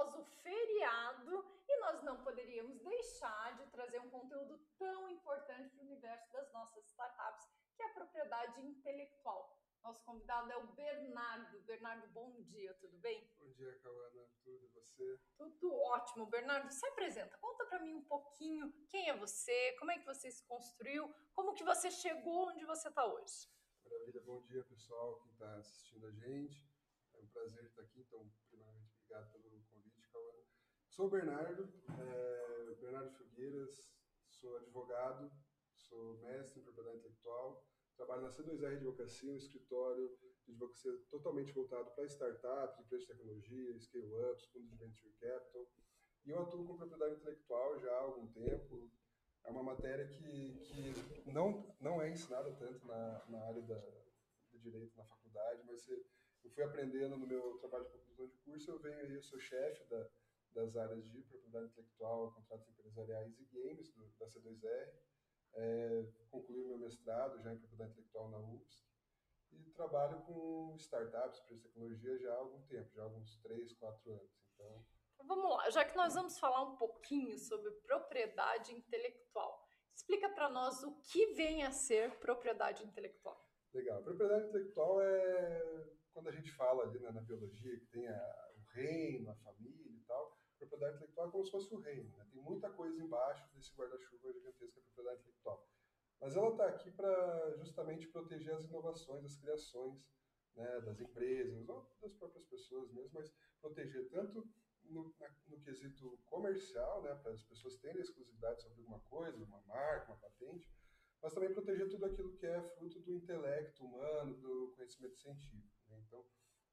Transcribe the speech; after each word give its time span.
após 0.00 0.14
o 0.14 0.24
feriado, 0.42 1.44
e 1.68 1.80
nós 1.80 2.02
não 2.02 2.22
poderíamos 2.24 2.78
deixar 2.80 3.56
de 3.58 3.66
trazer 3.66 4.00
um 4.00 4.08
conteúdo 4.08 4.58
tão 4.78 5.10
importante 5.10 5.68
para 5.68 5.82
o 5.82 5.86
universo 5.86 6.32
das 6.32 6.50
nossas 6.52 6.84
startups, 6.86 7.46
que 7.76 7.82
é 7.82 7.86
a 7.86 7.92
propriedade 7.92 8.66
intelectual. 8.66 9.58
Nosso 9.82 10.02
convidado 10.04 10.50
é 10.52 10.56
o 10.56 10.66
Bernardo. 10.68 11.60
Bernardo, 11.62 12.06
bom 12.08 12.30
dia, 12.42 12.74
tudo 12.74 12.98
bem? 12.98 13.30
Bom 13.38 13.50
dia, 13.52 13.78
Cauana. 13.80 14.28
Tudo 14.42 14.64
e 14.64 14.68
você? 14.68 15.18
Tudo 15.36 15.74
ótimo. 15.74 16.26
Bernardo, 16.26 16.70
se 16.70 16.86
apresenta. 16.86 17.36
Conta 17.38 17.64
para 17.66 17.78
mim 17.78 17.94
um 17.94 18.04
pouquinho 18.04 18.72
quem 18.88 19.08
é 19.08 19.16
você, 19.16 19.72
como 19.78 19.90
é 19.90 19.98
que 19.98 20.04
você 20.04 20.30
se 20.30 20.44
construiu, 20.44 21.14
como 21.34 21.54
que 21.54 21.64
você 21.64 21.90
chegou 21.90 22.48
onde 22.48 22.64
você 22.64 22.88
está 22.88 23.06
hoje. 23.06 23.48
Maravilha. 23.84 24.20
Bom 24.20 24.42
dia, 24.42 24.62
pessoal, 24.64 25.18
que 25.20 25.28
está 25.30 25.56
assistindo 25.56 26.06
a 26.06 26.12
gente. 26.12 26.70
É 27.14 27.18
um 27.18 27.28
prazer 27.28 27.64
estar 27.64 27.82
aqui, 27.82 28.00
então, 28.00 28.30
primeiramente, 28.50 28.94
obrigado 29.10 29.32
pelo 29.32 29.59
Cauana. 30.12 30.44
Sou 30.88 31.06
o 31.06 31.10
Bernardo, 31.10 31.72
é, 31.98 32.74
Bernardo 32.80 33.12
Figueiras, 33.16 33.94
sou 34.28 34.56
advogado, 34.56 35.30
sou 35.74 36.18
mestre 36.20 36.60
em 36.60 36.64
propriedade 36.64 36.98
intelectual, 36.98 37.64
trabalho 37.96 38.22
na 38.22 38.30
C2R 38.30 38.76
Advocacia, 38.76 39.32
um 39.32 39.36
escritório 39.36 40.08
de 40.46 40.52
advocacia 40.52 40.92
totalmente 41.10 41.52
voltado 41.52 41.90
para 41.94 42.06
startups, 42.06 42.80
empresas 42.80 43.06
de 43.06 43.12
tecnologia, 43.12 43.78
scale-ups, 43.78 44.46
fundos 44.46 44.70
de 44.70 44.76
venture 44.76 45.12
capital. 45.20 45.66
E 46.24 46.30
eu 46.30 46.40
atuo 46.40 46.66
com 46.66 46.76
propriedade 46.76 47.16
intelectual 47.16 47.78
já 47.78 47.90
há 47.92 48.00
algum 48.00 48.26
tempo. 48.32 48.90
É 49.44 49.50
uma 49.50 49.62
matéria 49.62 50.06
que, 50.06 50.60
que 51.22 51.30
não, 51.30 51.74
não 51.80 52.00
é 52.00 52.10
ensinada 52.10 52.52
tanto 52.56 52.86
na, 52.86 53.24
na 53.28 53.44
área 53.46 53.62
da, 53.62 53.78
do 54.52 54.58
direito 54.58 54.96
na 54.96 55.04
faculdade, 55.04 55.62
mas 55.66 55.86
eu 56.44 56.50
fui 56.50 56.62
aprendendo 56.62 57.16
no 57.16 57.26
meu 57.26 57.58
trabalho 57.58 57.84
de 57.84 57.90
conclusão 57.90 58.26
de 58.26 58.36
curso. 58.38 58.70
Eu 58.70 58.78
venho 58.78 58.98
aí, 58.98 59.14
eu 59.14 59.22
sou 59.22 59.38
chefe 59.38 59.84
da, 59.84 60.08
das 60.52 60.76
áreas 60.76 61.08
de 61.10 61.22
propriedade 61.22 61.66
intelectual, 61.66 62.32
contratos 62.32 62.68
empresariais 62.68 63.38
e 63.38 63.44
games 63.44 63.88
do, 63.90 64.06
da 64.18 64.26
C2R 64.26 64.90
é, 65.54 66.04
concluí 66.30 66.62
o 66.62 66.68
meu 66.68 66.78
mestrado 66.78 67.40
já 67.40 67.52
em 67.52 67.58
propriedade 67.58 67.92
intelectual 67.92 68.28
na 68.30 68.38
UFSC 68.38 68.84
e 69.52 69.70
trabalho 69.70 70.20
com 70.22 70.76
startups 70.78 71.40
para 71.40 71.58
tecnologia 71.58 72.18
já 72.18 72.32
há 72.32 72.38
algum 72.38 72.62
tempo, 72.66 72.88
já 72.94 73.02
há 73.02 73.04
alguns 73.04 73.36
3, 73.38 73.72
4 73.74 74.12
anos. 74.12 74.30
Então, 74.54 74.86
vamos 75.26 75.50
lá, 75.50 75.68
já 75.70 75.84
que 75.84 75.96
nós 75.96 76.14
vamos 76.14 76.38
falar 76.38 76.62
um 76.62 76.76
pouquinho 76.76 77.36
sobre 77.36 77.70
propriedade 77.72 78.72
intelectual, 78.72 79.66
explica 79.92 80.28
para 80.28 80.48
nós 80.48 80.82
o 80.84 80.94
que 81.00 81.34
vem 81.34 81.64
a 81.64 81.72
ser 81.72 82.16
propriedade 82.20 82.84
intelectual. 82.84 83.49
Legal. 83.72 84.02
Propriedade 84.02 84.48
intelectual 84.48 85.00
é 85.00 85.86
quando 86.12 86.28
a 86.28 86.32
gente 86.32 86.52
fala 86.52 86.84
ali 86.84 86.98
né, 86.98 87.10
na 87.12 87.20
biologia 87.20 87.78
que 87.78 87.86
tem 87.86 88.08
a, 88.08 88.50
o 88.56 88.62
reino, 88.72 89.30
a 89.30 89.36
família 89.36 89.92
e 89.92 90.04
tal 90.06 90.40
propriedade 90.60 90.96
intelectual 90.96 91.28
é 91.28 91.30
como 91.30 91.44
se 91.44 91.50
fosse 91.50 91.74
o 91.74 91.78
reino, 91.78 92.16
né? 92.16 92.26
tem 92.30 92.42
muita 92.42 92.70
coisa 92.70 93.02
embaixo 93.02 93.48
desse 93.54 93.74
guarda-chuva 93.74 94.32
gigantesco 94.32 94.74
que 94.74 94.78
é 94.78 94.82
propriedade 94.82 95.20
intelectual. 95.22 95.66
Mas 96.20 96.36
ela 96.36 96.50
está 96.50 96.66
aqui 96.66 96.90
para 96.90 97.56
justamente 97.56 98.06
proteger 98.08 98.54
as 98.54 98.64
inovações, 98.66 99.24
as 99.24 99.36
criações 99.36 100.06
né, 100.54 100.80
das 100.82 101.00
empresas, 101.00 101.66
ou 101.68 101.90
das 102.02 102.12
próprias 102.14 102.44
pessoas 102.44 102.92
mesmo, 102.92 103.10
mas 103.14 103.32
proteger 103.60 104.10
tanto 104.10 104.46
no, 104.84 105.14
na, 105.18 105.30
no 105.48 105.60
quesito 105.60 106.18
comercial, 106.26 107.02
né, 107.02 107.14
para 107.22 107.32
as 107.32 107.42
pessoas 107.44 107.76
terem 107.78 108.02
exclusividade 108.02 108.62
sobre 108.62 108.80
alguma 108.80 109.00
coisa, 109.00 109.42
uma 109.44 109.62
marca, 109.62 110.12
uma 110.12 110.18
patente, 110.18 110.68
mas 111.22 111.32
também 111.32 111.52
proteger 111.52 111.88
tudo 111.88 112.06
aquilo 112.06 112.32
que 112.32 112.46
é 112.46 112.62
fruto 112.62 113.00
do 113.00 113.12
intelecto 113.12 113.84
humano, 113.84 114.34
do 114.36 114.72
conhecimento 114.76 115.18
científico. 115.18 115.88
Né? 115.88 116.02
Então, 116.06 116.24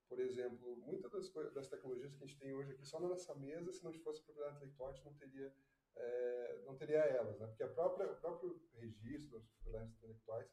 por 0.08 0.19
exemplo, 0.19 0.78
muitas 0.78 1.12
das, 1.12 1.53
das 1.53 1.68
tecnologias 1.68 2.13
que 2.13 2.24
a 2.24 2.28
gente 2.28 2.40
tem 2.40 2.53
hoje 2.53 2.72
aqui 2.72 2.86
só 2.86 3.00
na 3.00 3.09
nossa 3.09 3.36
mesa, 3.36 3.72
se 3.72 3.84
não 3.84 3.94
fosse 3.94 4.24
propriedade 4.24 4.57
intelectual, 4.57 4.90
a 4.90 4.94
gente 4.94 5.06
não 5.06 5.13
teria, 5.16 5.53
é, 5.96 6.62
não 6.66 6.78
teria 6.78 7.00
elas, 7.00 7.38
né? 7.40 7.47
Porque 7.47 7.63
a 7.63 7.68
própria, 7.68 8.12
o 8.12 8.16
próprio 8.16 8.62
registro 8.75 9.38
das 9.38 9.46
propriedades 9.46 9.94
intelectuais 9.97 10.50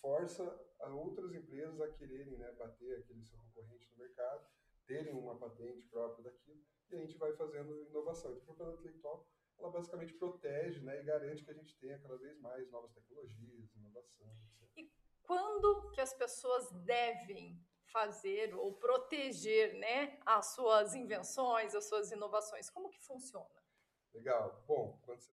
força 0.00 0.44
a 0.80 0.88
outras 0.90 1.32
empresas 1.32 1.80
a 1.80 1.88
quererem 1.92 2.36
né, 2.36 2.52
bater 2.52 2.98
aquele 2.98 3.24
seu 3.24 3.38
concorrente 3.38 3.90
no 3.90 3.98
mercado, 3.98 4.46
terem 4.86 5.14
uma 5.14 5.36
patente 5.38 5.82
própria 5.88 6.24
daquilo, 6.24 6.62
e 6.90 6.96
a 6.96 7.00
gente 7.00 7.18
vai 7.18 7.32
fazendo 7.34 7.82
inovação. 7.88 8.32
Então, 8.32 8.44
propriedade 8.44 8.78
intelectual, 8.78 9.28
ela 9.58 9.70
basicamente 9.70 10.14
protege 10.14 10.80
né, 10.80 11.00
e 11.00 11.04
garante 11.04 11.44
que 11.44 11.50
a 11.50 11.54
gente 11.54 11.76
tenha 11.78 11.98
cada 11.98 12.16
vez 12.16 12.38
mais 12.38 12.70
novas 12.70 12.92
tecnologias, 12.92 13.74
inovação, 13.74 14.32
etc. 14.44 14.70
E 14.76 14.92
quando 15.22 15.90
que 15.90 16.00
as 16.00 16.14
pessoas 16.14 16.70
devem 16.84 17.60
fazer 17.86 18.54
ou 18.54 18.74
proteger 18.74 19.74
né, 19.78 20.20
as 20.24 20.54
suas 20.54 20.94
invenções, 20.94 21.74
as 21.74 21.88
suas 21.88 22.10
inovações? 22.12 22.70
Como 22.70 22.90
que 22.90 23.00
funciona? 23.00 23.62
Legal. 24.12 24.62
Bom, 24.66 24.98
quando 25.02 25.20
você... 25.20 25.32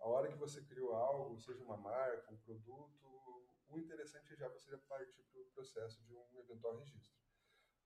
a 0.00 0.08
hora 0.08 0.28
que 0.28 0.36
você 0.36 0.62
criou 0.62 0.94
algo, 0.94 1.40
seja 1.40 1.62
uma 1.62 1.78
marca, 1.78 2.30
um 2.30 2.36
produto, 2.38 3.48
o 3.68 3.78
interessante 3.78 4.34
é 4.34 4.36
já 4.36 4.48
você 4.48 4.76
partir 4.76 5.22
para 5.22 5.40
o 5.40 5.46
processo 5.46 6.02
de 6.04 6.14
um 6.14 6.40
eventual 6.40 6.76
registro. 6.76 7.13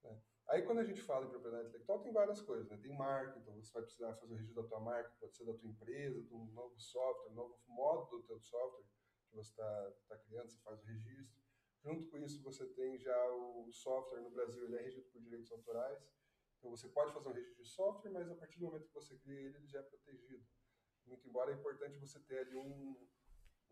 Né? 0.03 0.21
Aí 0.49 0.63
quando 0.63 0.79
a 0.79 0.83
gente 0.83 1.01
fala 1.01 1.25
em 1.25 1.29
propriedade 1.29 1.67
intelectual, 1.67 1.99
tem 1.99 2.11
várias 2.11 2.41
coisas, 2.41 2.67
né? 2.69 2.77
Tem 2.77 2.91
marca, 2.95 3.37
então 3.37 3.53
você 3.53 3.71
vai 3.71 3.83
precisar 3.83 4.15
fazer 4.15 4.33
o 4.33 4.37
registro 4.37 4.63
da 4.63 4.67
tua 4.67 4.79
marca, 4.79 5.13
pode 5.19 5.35
ser 5.35 5.45
da 5.45 5.53
tua 5.53 5.69
empresa, 5.69 6.23
de 6.23 6.33
um 6.33 6.45
novo 6.47 6.79
software, 6.79 7.31
um 7.31 7.35
novo 7.35 7.59
modo 7.67 8.17
do 8.17 8.23
teu 8.23 8.39
software 8.39 8.83
que 9.29 9.35
você 9.35 9.51
está 9.51 9.93
tá 10.07 10.17
criando, 10.17 10.49
você 10.49 10.59
faz 10.61 10.81
o 10.81 10.85
registro. 10.85 11.39
Junto 11.81 12.07
com 12.07 12.17
isso, 12.17 12.41
você 12.41 12.65
tem 12.65 12.97
já 12.97 13.31
o 13.31 13.71
software 13.71 14.21
no 14.21 14.31
Brasil, 14.31 14.65
ele 14.65 14.75
é 14.75 14.81
regido 14.81 15.07
por 15.11 15.21
direitos 15.21 15.51
autorais. 15.51 16.03
Então, 16.57 16.71
você 16.71 16.89
pode 16.89 17.13
fazer 17.13 17.29
um 17.29 17.33
registro 17.33 17.63
de 17.63 17.69
software, 17.69 18.11
mas 18.11 18.29
a 18.29 18.35
partir 18.35 18.59
do 18.59 18.65
momento 18.65 18.87
que 18.87 18.93
você 18.93 19.15
cria 19.17 19.39
ele, 19.39 19.57
ele 19.57 19.67
já 19.67 19.79
é 19.79 19.83
protegido. 19.83 20.45
Muito 21.05 21.27
embora 21.27 21.51
é 21.51 21.55
importante 21.55 21.97
você 21.97 22.19
ter 22.19 22.39
ali 22.39 22.55
um, 22.55 23.07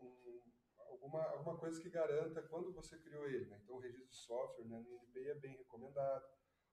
um, 0.00 0.42
alguma, 0.90 1.22
alguma 1.22 1.56
coisa 1.56 1.80
que 1.80 1.90
garanta 1.90 2.42
quando 2.42 2.72
você 2.72 2.98
criou 2.98 3.26
ele. 3.28 3.46
Né? 3.46 3.60
Então, 3.62 3.76
o 3.76 3.80
registro 3.80 4.10
de 4.10 4.16
software 4.16 4.64
né, 4.66 4.78
no 4.78 4.94
INPI 4.94 5.28
é 5.28 5.34
bem 5.34 5.56
recomendado. 5.56 6.24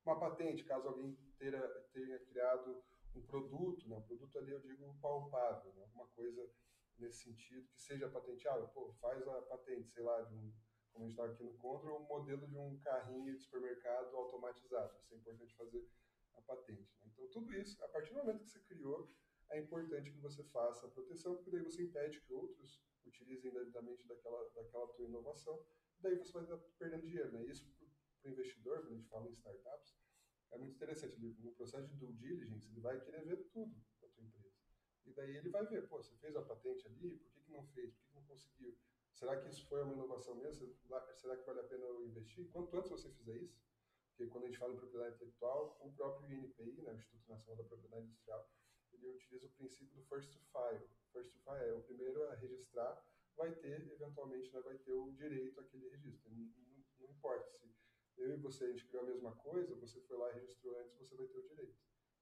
Uma 0.05 0.19
patente, 0.19 0.63
caso 0.63 0.87
alguém 0.87 1.17
tenha, 1.37 1.61
tenha 1.91 2.19
criado 2.19 2.83
um 3.15 3.21
produto, 3.25 3.87
né? 3.87 3.95
um 3.95 4.01
produto 4.01 4.37
ali 4.37 4.51
eu 4.51 4.59
digo 4.59 4.97
palpável, 5.01 5.73
né? 5.73 5.83
alguma 5.83 6.07
coisa 6.07 6.49
nesse 6.97 7.23
sentido, 7.23 7.67
que 7.73 7.81
seja 7.81 8.09
patenteável, 8.09 8.67
pô, 8.69 8.93
faz 9.01 9.27
a 9.27 9.41
patente, 9.41 9.89
sei 9.89 10.03
lá, 10.03 10.21
de 10.21 10.33
um, 10.33 10.53
como 10.91 11.05
a 11.05 11.07
gente 11.07 11.17
estava 11.17 11.33
aqui 11.33 11.43
no 11.43 11.57
Contra, 11.57 11.93
um 11.93 12.05
modelo 12.05 12.47
de 12.47 12.57
um 12.57 12.79
carrinho 12.79 13.35
de 13.35 13.41
supermercado 13.41 14.15
automatizado. 14.15 14.97
Isso 15.01 15.13
é 15.13 15.17
importante 15.17 15.55
fazer 15.55 15.89
a 16.35 16.41
patente. 16.41 16.97
Né? 17.01 17.09
Então, 17.11 17.27
tudo 17.29 17.53
isso, 17.53 17.83
a 17.83 17.87
partir 17.89 18.13
do 18.13 18.19
momento 18.19 18.43
que 18.43 18.49
você 18.49 18.59
criou, 18.61 19.13
é 19.51 19.59
importante 19.59 20.11
que 20.11 20.19
você 20.19 20.43
faça 20.45 20.87
a 20.87 20.89
proteção, 20.89 21.35
porque 21.35 21.51
daí 21.51 21.61
você 21.61 21.83
impede 21.83 22.21
que 22.21 22.33
outros 22.33 22.81
utilizem 23.09 23.51
devidamente 23.51 24.05
daquela, 24.07 24.49
daquela 24.49 24.87
tua 24.93 25.05
inovação, 25.05 25.65
daí 25.99 26.17
você 26.17 26.31
vai 26.31 26.43
estar 26.43 26.57
perdendo 26.77 27.07
dinheiro. 27.07 27.31
Né? 27.31 27.45
Isso 27.45 27.69
para 28.21 28.29
o 28.29 28.31
investidor, 28.31 28.81
quando 28.81 28.93
a 28.93 28.95
gente 28.95 29.09
fala 29.09 29.29
em 29.29 29.33
startups, 29.33 29.95
é 30.51 30.57
muito 30.57 30.75
interessante. 30.75 31.15
Ele, 31.15 31.35
no 31.39 31.51
processo 31.53 31.87
de 31.87 31.95
due 31.95 32.13
diligence, 32.13 32.69
ele 32.69 32.79
vai 32.79 32.99
querer 33.01 33.23
ver 33.25 33.37
tudo 33.51 33.75
da 34.01 34.07
tua 34.07 34.23
empresa. 34.23 34.55
E 35.05 35.11
daí 35.13 35.35
ele 35.37 35.49
vai 35.49 35.65
ver, 35.67 35.87
pô, 35.87 36.01
você 36.01 36.15
fez 36.17 36.35
a 36.35 36.41
patente 36.41 36.87
ali, 36.87 37.17
por 37.17 37.31
que, 37.31 37.41
que 37.41 37.51
não 37.51 37.63
fez? 37.67 37.91
Por 37.93 38.01
que, 38.01 38.07
que 38.07 38.15
não 38.15 38.23
conseguiu? 38.23 38.77
Será 39.13 39.39
que 39.39 39.47
isso 39.47 39.65
foi 39.67 39.81
uma 39.81 39.93
inovação 39.93 40.35
mesmo? 40.35 40.73
Será 41.13 41.37
que 41.37 41.45
vale 41.45 41.59
a 41.59 41.63
pena 41.63 41.85
eu 41.85 42.05
investir? 42.05 42.49
Quanto 42.49 42.75
antes 42.75 42.91
você 42.91 43.09
fizer 43.09 43.37
isso, 43.37 43.63
porque 44.09 44.27
quando 44.27 44.45
a 44.45 44.47
gente 44.47 44.57
fala 44.57 44.73
em 44.73 44.77
propriedade 44.77 45.15
intelectual, 45.15 45.77
o 45.81 45.91
próprio 45.93 46.31
INPI, 46.31 46.81
né, 46.81 46.91
o 46.91 46.95
Instituto 46.95 47.29
Nacional 47.29 47.57
da 47.57 47.67
Propriedade 47.67 48.05
Industrial, 48.05 48.49
ele 48.95 49.15
utiliza 49.15 49.47
o 49.47 49.51
princípio 49.51 49.95
do 49.95 50.03
first 50.03 50.31
to 50.31 50.39
file. 50.51 50.87
First 51.11 51.31
to 51.31 51.39
file 51.39 51.69
é 51.69 51.73
o 51.73 51.81
primeiro 51.81 52.27
a 52.27 52.35
registrar, 52.35 53.03
vai 53.35 53.53
ter, 53.55 53.91
eventualmente, 53.91 54.51
né, 54.53 54.61
vai 54.61 54.77
ter 54.77 54.93
o 54.93 55.11
direito 55.11 55.59
àquele 55.59 55.89
registro. 55.89 56.31
Não, 56.31 56.37
não, 56.37 56.85
não 56.99 57.09
importa 57.09 57.51
se 57.51 57.73
eu 58.17 58.33
e 58.33 58.37
você, 58.37 58.65
a 58.65 58.71
gente 58.71 58.85
criou 58.85 59.03
a 59.03 59.07
mesma 59.07 59.35
coisa, 59.35 59.75
você 59.75 59.99
foi 60.01 60.17
lá 60.17 60.31
e 60.31 60.35
registrou 60.35 60.79
antes, 60.79 60.97
você 60.97 61.15
vai 61.15 61.27
ter 61.27 61.39
o 61.39 61.47
direito. 61.47 61.77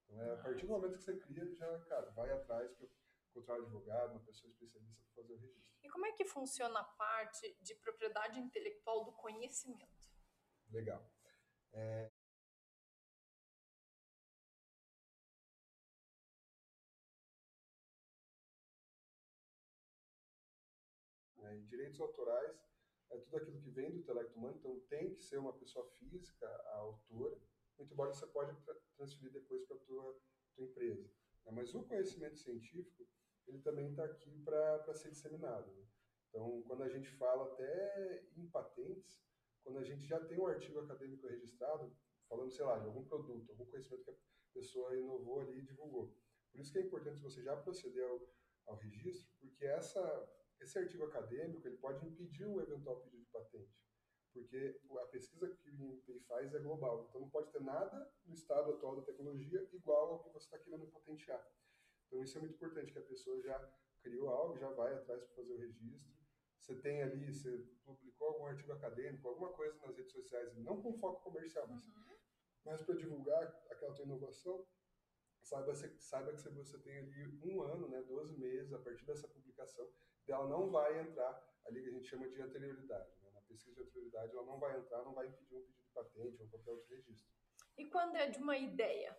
Então, 0.06 0.22
é, 0.22 0.34
a 0.34 0.38
partir 0.38 0.66
do 0.66 0.72
momento 0.74 0.98
que 0.98 1.04
você 1.04 1.18
cria, 1.18 1.46
já, 1.56 1.80
cara, 1.86 2.10
vai 2.12 2.31
atrás 2.31 2.72
para 2.74 2.88
encontrar 3.30 3.56
um 3.56 3.64
advogado, 3.64 4.12
uma 4.12 4.24
pessoa 4.24 4.50
especialista 4.50 5.04
para 5.04 5.24
fazer 5.24 5.34
o 5.34 5.38
registro. 5.38 5.74
E 5.84 5.90
como 5.90 6.06
é 6.06 6.12
que 6.14 6.26
funciona 6.26 6.80
a 6.80 6.84
parte 6.84 7.58
de 7.62 7.76
propriedade 7.76 8.40
intelectual 8.40 9.06
do 9.06 9.14
conhecimento? 9.14 10.10
Legal. 10.72 11.08
É... 11.74 12.12
É, 21.54 21.58
direitos 21.68 22.00
autorais 22.00 22.58
é 23.12 23.18
tudo 23.18 23.38
aquilo 23.38 23.62
que 23.62 23.70
vem 23.70 23.92
do 23.92 24.00
intelecto 24.00 24.38
humano, 24.38 24.58
então 24.58 24.80
tem 24.90 25.14
que 25.14 25.22
ser 25.22 25.38
uma 25.38 25.54
pessoa 25.54 25.86
física, 25.92 26.48
a 26.48 26.78
autora, 26.78 27.40
muito 27.78 27.94
embora 27.94 28.14
você 28.14 28.26
pode 28.28 28.56
transferir 28.96 29.32
depois 29.32 29.64
para 29.66 29.78
a 29.78 29.80
tua, 29.82 30.20
tua 30.56 30.66
empresa. 30.66 31.04
Né? 31.46 31.52
Mas 31.52 31.74
o 31.76 31.84
conhecimento 31.84 32.38
científico, 32.38 33.08
ele 33.48 33.60
também 33.60 33.90
está 33.90 34.06
aqui 34.06 34.40
para 34.44 34.94
ser 34.94 35.12
disseminado. 35.12 35.72
Né? 35.74 35.86
Então, 36.30 36.64
quando 36.64 36.84
a 36.84 36.90
gente 36.90 37.10
fala 37.10 37.52
até 37.54 38.26
em 38.36 38.48
patentes, 38.48 39.24
quando 39.64 39.78
a 39.78 39.84
gente 39.84 40.06
já 40.06 40.20
tem 40.26 40.40
um 40.40 40.48
artigo 40.48 40.80
acadêmico 40.80 41.28
registrado, 41.28 41.96
falando, 42.28 42.52
sei 42.52 42.66
lá, 42.66 42.80
de 42.80 42.86
algum 42.86 43.04
produto, 43.06 43.52
algum 43.52 43.66
conhecimento 43.66 44.04
que 44.04 44.12
a 44.12 44.16
pessoa 44.54 44.98
inovou 44.98 45.42
ali 45.42 45.60
e 45.60 45.64
divulgou. 45.64 46.16
Por 46.52 46.62
isso 46.62 46.72
que 46.72 46.80
é 46.80 46.82
importante 46.82 47.22
você 47.22 47.42
já 47.42 47.56
proceder 47.56 48.04
ao, 48.04 48.28
ao 48.68 48.76
registro, 48.76 49.32
porque 49.40 49.66
essa, 49.66 50.02
esse 50.60 50.78
artigo 50.78 51.04
acadêmico 51.06 51.68
ele 51.68 51.78
pode 51.78 52.06
impedir 52.06 52.46
um 52.46 52.60
eventual 52.62 53.02
pedido 53.02 53.24
de 53.24 53.30
patente, 53.30 53.78
porque 54.32 54.80
a 55.02 55.06
pesquisa 55.08 55.48
que 55.50 55.70
o 55.70 55.94
INPI 55.94 56.20
faz 56.22 56.54
é 56.54 56.60
global, 56.60 57.06
então 57.08 57.22
não 57.22 57.30
pode 57.30 57.52
ter 57.52 57.62
nada 57.62 58.12
no 58.26 58.34
estado 58.34 58.72
atual 58.72 58.96
da 58.96 59.04
tecnologia 59.04 59.68
igual 59.72 60.14
ao 60.14 60.24
que 60.24 60.30
você 60.30 60.46
está 60.46 60.58
querendo 60.60 60.88
patentear. 60.88 61.46
Então 62.08 62.24
isso 62.24 62.38
é 62.38 62.42
muito 62.42 62.56
importante, 62.56 62.92
que 62.92 63.00
a 63.00 63.04
pessoa 63.04 63.42
já 63.42 63.74
criou 64.02 64.30
algo, 64.30 64.58
já 64.58 64.70
vai 64.72 64.94
atrás 64.94 65.24
para 65.24 65.36
fazer 65.36 65.54
o 65.54 65.58
registro, 65.58 66.14
você 66.64 66.76
tem 66.76 67.02
ali, 67.02 67.34
você 67.34 67.58
publicou 67.84 68.30
algum 68.30 68.46
artigo 68.46 68.72
acadêmico, 68.72 69.28
alguma 69.28 69.52
coisa 69.52 69.78
nas 69.80 69.98
redes 69.98 70.14
sociais, 70.14 70.56
não 70.58 70.82
com 70.82 70.98
foco 70.98 71.22
comercial, 71.22 71.68
mas, 71.68 71.86
uhum. 71.86 72.18
mas 72.64 72.82
para 72.82 72.96
divulgar 72.96 73.44
aquela 73.70 73.94
tua 73.94 74.06
inovação, 74.06 74.66
saiba, 75.42 75.76
saiba 75.76 76.32
que 76.32 76.50
você 76.50 76.80
tem 76.80 76.98
ali 77.00 77.28
um 77.44 77.62
ano, 77.62 77.90
né, 77.90 78.02
12 78.04 78.38
meses 78.38 78.72
a 78.72 78.80
partir 78.80 79.06
dessa 79.06 79.28
publicação, 79.28 79.92
ela 80.31 80.48
não 80.48 80.72
vai 80.72 81.00
entrar 81.00 81.44
ali 81.66 81.81
que 81.81 81.90
a 81.90 81.92
gente 81.92 82.08
chama 82.08 82.28
de 82.28 82.42
anterioridade. 82.42 83.12
Né? 83.22 83.30
Na 83.34 83.42
pesquisa 83.42 83.75
de 83.75 83.81
anterioridade, 83.81 84.31
ela 84.31 84.46
não 84.46 84.60
vai 84.60 84.78
entrar, 84.78 85.04
não 85.04 85.14
vai 85.14 85.28
impedir 85.28 85.56
um 85.56 85.62
pedido 85.62 85.84
de 85.84 85.94
patente 85.94 86.42
ou 86.42 86.50
qualquer 86.50 86.72
outro 86.72 86.96
registro. 86.96 87.31
E 87.78 87.90
quando 87.90 88.16
é 88.16 88.30
de 88.30 88.40
uma 88.40 88.58
ideia? 88.58 89.18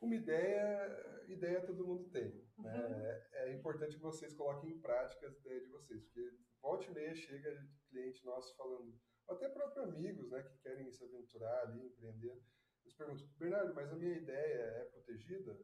Uma 0.00 0.16
ideia, 0.16 1.24
ideia 1.28 1.64
todo 1.64 1.86
mundo 1.86 2.10
tem. 2.10 2.44
Né? 2.58 2.74
Uhum. 2.74 2.94
É, 2.94 3.28
é, 3.34 3.52
importante 3.54 3.96
que 3.96 4.02
vocês 4.02 4.34
coloquem 4.34 4.70
em 4.70 4.80
prática 4.80 5.28
as 5.28 5.36
ideias 5.38 5.62
de 5.62 5.70
vocês, 5.70 6.02
porque 6.04 6.28
volta 6.60 6.86
e 6.86 6.94
meia 6.94 7.14
chega 7.14 7.68
cliente 7.88 8.24
nosso 8.24 8.56
falando, 8.56 8.98
até 9.28 9.48
próprios 9.48 9.88
amigos 9.88 10.30
né, 10.30 10.42
que 10.42 10.58
querem 10.58 10.90
se 10.90 11.04
aventurar 11.04 11.62
ali, 11.62 11.86
empreender, 11.86 12.42
eles 12.82 12.96
perguntam, 12.96 13.26
Bernardo, 13.38 13.74
mas 13.74 13.92
a 13.92 13.96
minha 13.96 14.16
ideia 14.16 14.54
é 14.54 14.84
protegida? 14.86 15.56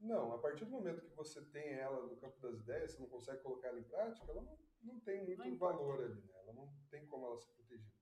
Não, 0.00 0.32
a 0.32 0.38
partir 0.38 0.64
do 0.64 0.70
momento 0.70 1.00
que 1.00 1.14
você 1.14 1.42
tem 1.46 1.74
ela 1.74 2.06
no 2.06 2.16
campo 2.16 2.38
das 2.40 2.58
ideias, 2.58 2.92
você 2.92 2.98
não 3.00 3.08
consegue 3.08 3.42
colocar 3.42 3.68
ela 3.68 3.80
em 3.80 3.84
prática, 3.84 4.30
ela 4.30 4.42
não, 4.42 4.58
não 4.82 5.00
tem 5.00 5.24
muito 5.24 5.44
não 5.44 5.56
valor 5.56 6.04
ali, 6.04 6.20
né? 6.22 6.34
Ela 6.40 6.52
não 6.52 6.72
tem 6.90 7.06
como 7.06 7.26
ela 7.26 7.38
ser 7.38 7.52
protegida. 7.52 7.92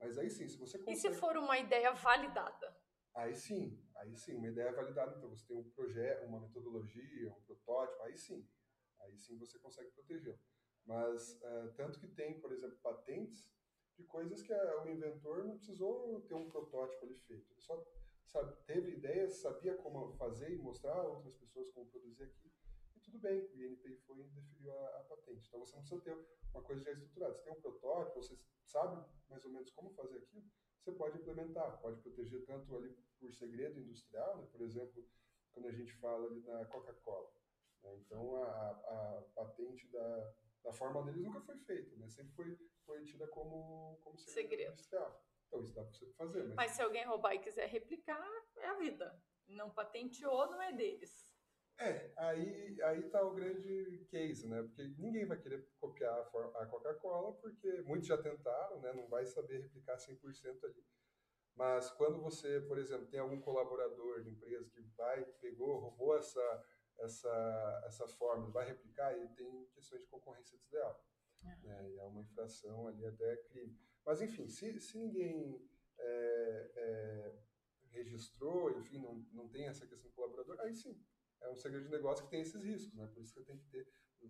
Mas 0.00 0.18
aí 0.18 0.28
sim, 0.28 0.48
se 0.48 0.58
você 0.58 0.78
consegue... 0.78 0.96
E 0.96 1.00
se 1.00 1.12
for 1.12 1.36
uma 1.36 1.58
ideia 1.58 1.92
validada? 1.92 2.76
Aí 3.14 3.34
sim, 3.34 3.80
aí 3.96 4.16
sim, 4.16 4.34
uma 4.34 4.48
ideia 4.48 4.72
validada. 4.72 5.16
Então 5.16 5.30
você 5.30 5.46
tem 5.46 5.56
um 5.56 5.70
projeto, 5.70 6.26
uma 6.26 6.40
metodologia, 6.40 7.32
um 7.32 7.42
protótipo, 7.42 8.02
aí 8.02 8.18
sim, 8.18 8.46
aí 9.00 9.16
sim 9.16 9.38
você 9.38 9.58
consegue 9.60 9.90
protegê-lo. 9.92 10.38
Mas 10.84 11.40
uh, 11.40 11.72
tanto 11.76 12.00
que 12.00 12.08
tem, 12.08 12.40
por 12.40 12.52
exemplo, 12.52 12.76
patentes 12.82 13.54
de 13.96 14.04
coisas 14.04 14.42
que 14.42 14.52
a, 14.52 14.82
o 14.82 14.88
inventor 14.88 15.44
não 15.44 15.56
precisou 15.56 16.20
ter 16.22 16.34
um 16.34 16.48
protótipo 16.48 17.04
ali 17.04 17.14
feito. 17.14 17.52
Ele 17.52 17.60
só 17.60 17.82
sabe, 18.26 18.56
teve 18.66 18.92
ideias, 18.92 19.34
sabia 19.34 19.76
como 19.76 20.12
fazer 20.14 20.52
e 20.52 20.58
mostrar 20.58 20.94
a 20.94 21.08
outras 21.08 21.34
pessoas 21.34 21.70
como 21.70 21.86
produzir 21.90 22.24
aqui. 22.24 22.52
E 22.96 23.00
tudo 23.00 23.18
bem, 23.18 23.40
o 23.40 23.62
INPI 23.62 23.96
foi 24.06 24.20
e 24.20 24.28
definiu 24.28 24.72
a, 24.72 25.00
a, 25.00 25.04
patente. 25.04 25.46
Então 25.46 25.60
você 25.60 25.76
não 25.76 25.82
precisa 25.82 26.00
ter 26.02 26.26
uma 26.52 26.62
coisa 26.62 26.82
já 26.82 26.92
estruturada. 26.92 27.34
Você 27.34 27.42
tem 27.42 27.52
um 27.52 27.60
protótipo, 27.60 28.22
você 28.22 28.38
sabe 28.64 29.04
mais 29.28 29.44
ou 29.44 29.50
menos 29.50 29.70
como 29.70 29.90
fazer 29.94 30.18
aquilo, 30.18 30.44
você 30.80 30.92
pode 30.92 31.18
implementar, 31.18 31.80
pode 31.80 32.00
proteger 32.02 32.44
tanto 32.44 32.76
ali 32.76 32.94
por 33.18 33.32
segredo 33.32 33.80
industrial, 33.80 34.36
né? 34.38 34.46
por 34.52 34.60
exemplo, 34.60 35.06
quando 35.50 35.68
a 35.68 35.72
gente 35.72 35.92
fala 35.94 36.26
ali 36.26 36.40
na 36.42 36.64
Coca-Cola. 36.66 37.32
Né? 37.82 37.96
Então 37.96 38.36
a, 38.42 38.70
a, 38.70 39.22
patente 39.34 39.88
da, 39.88 40.34
da 40.62 40.72
forma 40.72 41.02
deles 41.04 41.22
nunca 41.22 41.40
foi 41.40 41.56
feita, 41.58 41.96
né? 41.96 42.08
sempre 42.08 42.32
foi, 42.34 42.58
foi 42.84 43.02
tida 43.04 43.26
como, 43.28 43.98
como 44.02 44.18
segredo, 44.18 44.50
segredo. 44.50 44.72
industrial. 44.72 45.24
Então 45.54 45.62
isso 45.62 45.74
dá 45.74 45.82
para 45.82 45.92
você 45.92 46.06
fazer. 46.14 46.42
Mas... 46.44 46.54
mas 46.54 46.70
se 46.72 46.82
alguém 46.82 47.04
roubar 47.04 47.34
e 47.34 47.38
quiser 47.38 47.68
replicar, 47.68 48.28
é 48.56 48.66
a 48.66 48.74
vida. 48.74 49.22
Não 49.46 49.70
patenteou, 49.70 50.50
não 50.50 50.60
é 50.60 50.72
deles. 50.72 51.32
É, 51.78 52.12
aí, 52.16 52.80
aí 52.82 53.02
tá 53.10 53.22
o 53.22 53.34
grande 53.34 54.06
case, 54.08 54.48
né? 54.48 54.62
Porque 54.62 54.82
ninguém 54.98 55.26
vai 55.26 55.40
querer 55.40 55.68
copiar 55.80 56.16
a 56.56 56.66
Coca-Cola, 56.66 57.32
porque 57.34 57.82
muitos 57.82 58.06
já 58.06 58.16
tentaram, 58.16 58.80
né? 58.80 58.92
Não 58.92 59.08
vai 59.08 59.26
saber 59.26 59.62
replicar 59.62 59.96
100% 59.96 60.64
ali. 60.64 60.84
Mas 61.56 61.90
quando 61.90 62.20
você, 62.20 62.60
por 62.62 62.78
exemplo, 62.78 63.06
tem 63.06 63.20
algum 63.20 63.40
colaborador 63.40 64.22
de 64.22 64.30
empresa 64.30 64.70
que 64.70 64.82
vai, 64.96 65.24
pegou, 65.40 65.78
roubou 65.78 66.16
essa, 66.16 66.64
essa, 67.00 67.82
essa 67.86 68.08
forma, 68.08 68.50
vai 68.50 68.66
replicar, 68.66 69.12
ele 69.12 69.28
tem 69.30 69.66
questões 69.74 70.02
de 70.02 70.08
concorrência 70.08 70.56
desleal. 70.58 71.04
É. 71.44 71.56
Né? 71.66 71.90
E 71.90 71.98
é 71.98 72.02
uma 72.04 72.20
infração 72.22 72.88
ali 72.88 73.04
até 73.06 73.36
crime. 73.48 73.78
Mas, 74.04 74.20
enfim, 74.20 74.48
se, 74.48 74.80
se 74.80 74.98
ninguém 74.98 75.66
é, 75.98 76.70
é, 76.76 77.38
registrou, 77.90 78.78
enfim, 78.78 78.98
não, 78.98 79.14
não 79.32 79.48
tem 79.48 79.66
essa 79.66 79.86
questão 79.86 80.10
do 80.10 80.14
colaborador, 80.14 80.60
aí 80.60 80.74
sim, 80.74 81.00
é 81.40 81.50
um 81.50 81.56
segredo 81.56 81.84
de 81.84 81.90
negócio 81.90 82.24
que 82.24 82.30
tem 82.30 82.40
esses 82.42 82.62
riscos, 82.62 82.94
né? 82.94 83.06
Por 83.06 83.22
isso 83.22 83.34
que 83.34 83.42
tem 83.42 83.58
que 83.58 83.66
ter 83.66 83.88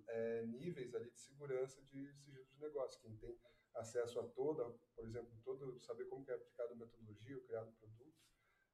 é, 0.09 0.47
níveis 0.47 0.95
ali 0.95 1.11
de 1.11 1.21
segurança 1.21 1.83
de 1.83 2.13
sigilo 2.15 2.45
de 2.47 2.61
negócio. 2.61 3.01
Quem 3.01 3.17
tem 3.17 3.39
acesso 3.75 4.21
a 4.21 4.29
toda, 4.29 4.69
por 4.95 5.05
exemplo, 5.05 5.37
todo 5.45 5.81
saber 5.81 6.07
como 6.07 6.29
é 6.31 6.35
aplicado 6.35 6.73
a 6.73 6.77
metodologia, 6.77 7.39
o 7.39 7.45
criado 7.45 7.73
produto, 7.73 8.15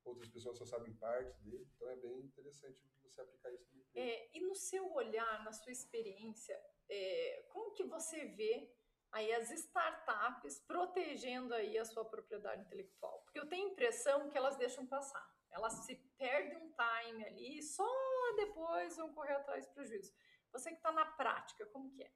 outras 0.05 0.29
pessoas 0.29 0.57
só 0.59 0.65
sabem 0.65 0.95
parte 0.95 1.39
dele, 1.43 1.69
então 1.75 1.89
é 1.89 1.97
bem 1.97 2.21
interessante 2.21 2.83
você 3.03 3.21
aplicar 3.21 3.53
isso 3.53 3.71
é, 3.95 4.37
E 4.37 4.41
no 4.41 4.55
seu 4.55 4.93
olhar, 4.93 5.45
na 5.45 5.53
sua 5.53 5.73
experiência, 5.73 6.59
é, 6.89 7.47
como 7.49 7.73
que 7.73 7.85
você 7.85 8.27
vê 8.27 8.73
aí 9.13 9.33
as 9.33 9.51
startups 9.51 10.61
protegendo 10.67 11.55
aí 11.55 11.77
a 11.79 11.85
sua 11.85 12.05
propriedade 12.05 12.63
intelectual? 12.63 13.21
Porque 13.23 13.39
eu 13.39 13.49
tenho 13.49 13.69
a 13.69 13.73
impressão 13.73 14.29
que 14.29 14.39
elas 14.39 14.57
deixam 14.57 14.87
passar. 14.87 15.29
Elas 15.51 15.73
se 15.85 15.97
perdem 16.19 16.57
um 16.59 16.73
time 16.73 17.25
ali 17.25 17.59
e 17.59 17.63
só 17.63 17.89
depois 18.37 18.97
vão 18.97 19.13
correr 19.13 19.35
atrás 19.35 19.67
do 19.67 19.75
prejuízo. 19.75 20.13
Você 20.53 20.71
que 20.71 20.77
está 20.77 20.93
na 20.93 21.05
prática, 21.05 21.67
como 21.67 21.91
que 21.91 22.03
é? 22.03 22.13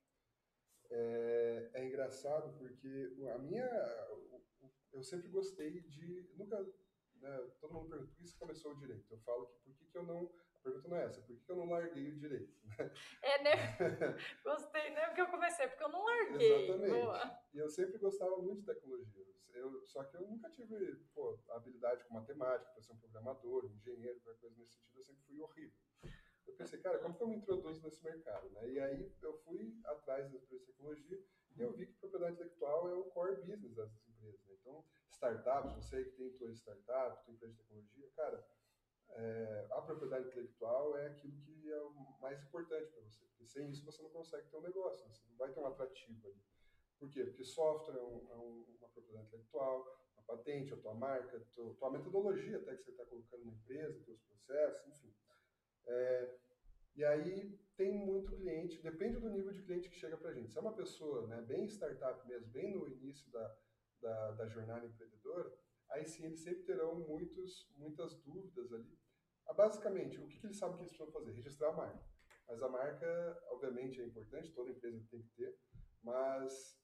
é? 0.91 1.71
É, 1.75 1.87
engraçado 1.87 2.57
porque 2.59 3.17
a 3.33 3.39
minha, 3.39 3.69
eu 4.93 5.03
sempre 5.03 5.29
gostei 5.29 5.81
de, 5.83 6.31
nunca, 6.37 6.61
né, 7.17 7.51
todo 7.61 7.75
mundo 7.75 7.89
pergunta 7.89 8.11
por 8.11 8.17
que 8.17 8.27
você 8.27 8.39
começou 8.39 8.73
o 8.73 8.79
direito. 8.79 9.13
Eu 9.13 9.19
falo 9.21 9.47
que 9.47 9.59
por 9.61 9.75
que, 9.75 9.87
que 9.87 9.99
eu 9.99 10.05
não 10.05 10.33
pergunta 10.65 10.89
não 10.89 10.97
é 10.97 11.05
essa, 11.05 11.21
por 11.21 11.39
que 11.39 11.53
eu 11.53 11.57
não 11.57 11.69
larguei 11.69 12.11
o 12.11 12.19
direito? 12.19 12.55
É, 13.23 13.43
né? 13.43 13.53
Gostei, 14.43 14.91
né? 14.91 15.07
Porque 15.07 15.21
eu 15.21 15.29
comecei, 15.29 15.69
porque 15.69 15.85
eu 15.85 15.91
não 15.91 16.05
larguei. 16.05 16.65
Exatamente. 16.65 16.91
Boa. 16.91 17.41
E 17.53 17.59
eu 17.59 17.69
sempre 17.69 17.99
gostava 17.99 18.37
muito 18.39 18.61
de 18.61 18.67
tecnologia. 18.67 19.25
Eu, 19.53 19.87
só 19.87 20.03
que 20.03 20.17
eu 20.17 20.23
nunca 20.23 20.51
tive 20.51 20.97
pô, 21.15 21.39
habilidade 21.51 22.05
com 22.05 22.15
matemática, 22.15 22.73
para 22.73 22.83
ser 22.83 22.93
um 22.93 22.99
programador, 22.99 23.67
um 23.67 23.75
engenheiro, 23.75 24.21
qualquer 24.21 24.41
coisa 24.41 24.57
nesse 24.59 24.75
sentido, 24.75 24.99
eu 24.99 25.05
sempre 25.05 25.23
fui 25.23 25.41
horrível. 25.41 25.79
Eu 26.47 26.55
pensei, 26.55 26.81
cara, 26.81 26.99
como 26.99 27.17
que 27.17 27.23
eu 27.23 27.29
me 27.29 27.37
introduzo 27.37 27.81
nesse 27.83 28.03
mercado? 28.03 28.51
Né? 28.51 28.71
E 28.71 28.81
aí 28.81 29.17
eu 29.23 29.39
fui 29.45 29.79
atrás 29.85 30.31
da 30.31 30.37
empresa 30.37 30.65
de 30.65 30.73
tecnologia 30.73 31.25
e 31.57 31.61
eu 31.61 31.73
vi 31.73 31.87
que 31.87 31.95
propriedade 31.95 32.35
intelectual 32.35 32.89
é 32.89 32.95
o 32.95 33.05
core 33.05 33.37
business 33.43 33.75
dessas 33.75 34.09
empresas. 34.09 34.45
Né? 34.45 34.55
Então, 34.61 34.85
startups, 35.11 35.75
você 35.75 36.05
que 36.05 36.17
tem 36.17 36.33
tua 36.33 36.53
startup, 36.53 37.25
tua 37.25 37.35
empresa 37.35 37.55
de 37.55 37.59
tecnologia, 37.61 38.11
cara, 38.17 38.47
é, 39.11 39.67
a 39.71 39.81
propriedade 39.83 40.27
intelectual 40.29 40.97
é 40.99 41.07
aquilo 41.09 41.37
que 41.39 41.71
é 41.71 41.81
o 41.81 41.95
mais 42.21 42.43
importante 42.43 42.91
para 42.91 43.03
você, 43.03 43.25
porque 43.27 43.47
sem 43.47 43.71
isso 43.71 43.85
você 43.85 44.03
não 44.03 44.11
consegue 44.11 44.49
ter 44.49 44.57
um 44.57 44.63
negócio, 44.63 45.07
né? 45.07 45.15
você 45.15 45.29
não 45.29 45.37
vai 45.37 45.53
ter 45.53 45.61
um 45.61 45.67
atrativo 45.67 46.29
ali. 46.29 46.43
Por 46.99 47.11
quê? 47.11 47.25
Porque 47.25 47.45
software 47.45 47.97
é, 47.97 48.03
um, 48.03 48.27
é 48.31 48.37
um, 48.37 48.77
uma 48.79 48.89
propriedade 48.89 49.29
intelectual, 49.29 49.85
uma 50.17 50.23
patente, 50.25 50.73
a 50.73 50.77
tua 50.77 50.95
marca, 50.95 51.37
a 51.37 51.41
tua, 51.55 51.75
tua 51.75 51.91
metodologia 51.91 52.59
até 52.59 52.77
que 52.77 52.83
você 52.83 52.91
está 52.91 53.05
colocando 53.05 53.45
na 53.45 53.53
empresa, 53.53 54.05
teus 54.05 54.21
processos, 54.23 54.87
enfim. 54.89 55.15
É, 55.87 56.35
e 56.97 57.05
aí 57.05 57.59
tem 57.77 57.93
muito 57.93 58.33
cliente, 58.33 58.81
depende 58.81 59.19
do 59.19 59.29
nível 59.29 59.53
de 59.53 59.63
cliente 59.63 59.89
que 59.89 59.97
chega 59.97 60.17
para 60.17 60.31
a 60.31 60.33
gente. 60.33 60.53
Se 60.53 60.59
é 60.59 60.61
uma 60.61 60.75
pessoa 60.75 61.27
né, 61.27 61.43
bem 61.43 61.67
startup 61.67 62.27
mesmo, 62.27 62.49
bem 62.49 62.73
no 62.73 62.89
início 62.89 63.31
da, 63.31 63.57
da, 64.01 64.31
da 64.33 64.49
jornada 64.49 64.87
empreendedora, 64.87 65.53
aí 65.95 66.07
sim 66.07 66.27
eles 66.27 66.41
sempre 66.41 66.65
terão 66.65 66.97
muitos, 67.01 67.71
muitas 67.77 68.15
dúvidas 68.23 68.73
ali. 68.73 68.99
Ah, 69.47 69.55
basicamente, 69.55 70.21
o 70.21 70.27
que, 70.29 70.39
que 70.39 70.47
eles 70.47 70.59
sabem 70.59 70.77
que 70.77 70.83
eles 70.83 70.93
precisam 70.93 71.13
fazer? 71.13 71.33
Registrar 71.33 71.69
a 71.71 71.73
marca. 71.73 72.05
Mas 72.47 72.63
a 72.63 72.69
marca, 72.69 73.43
obviamente, 73.51 74.01
é 74.01 74.07
importante, 74.07 74.53
toda 74.53 74.71
empresa 74.71 75.07
tem 75.11 75.23
que 75.23 75.31
ter, 75.31 75.59
mas 76.03 76.79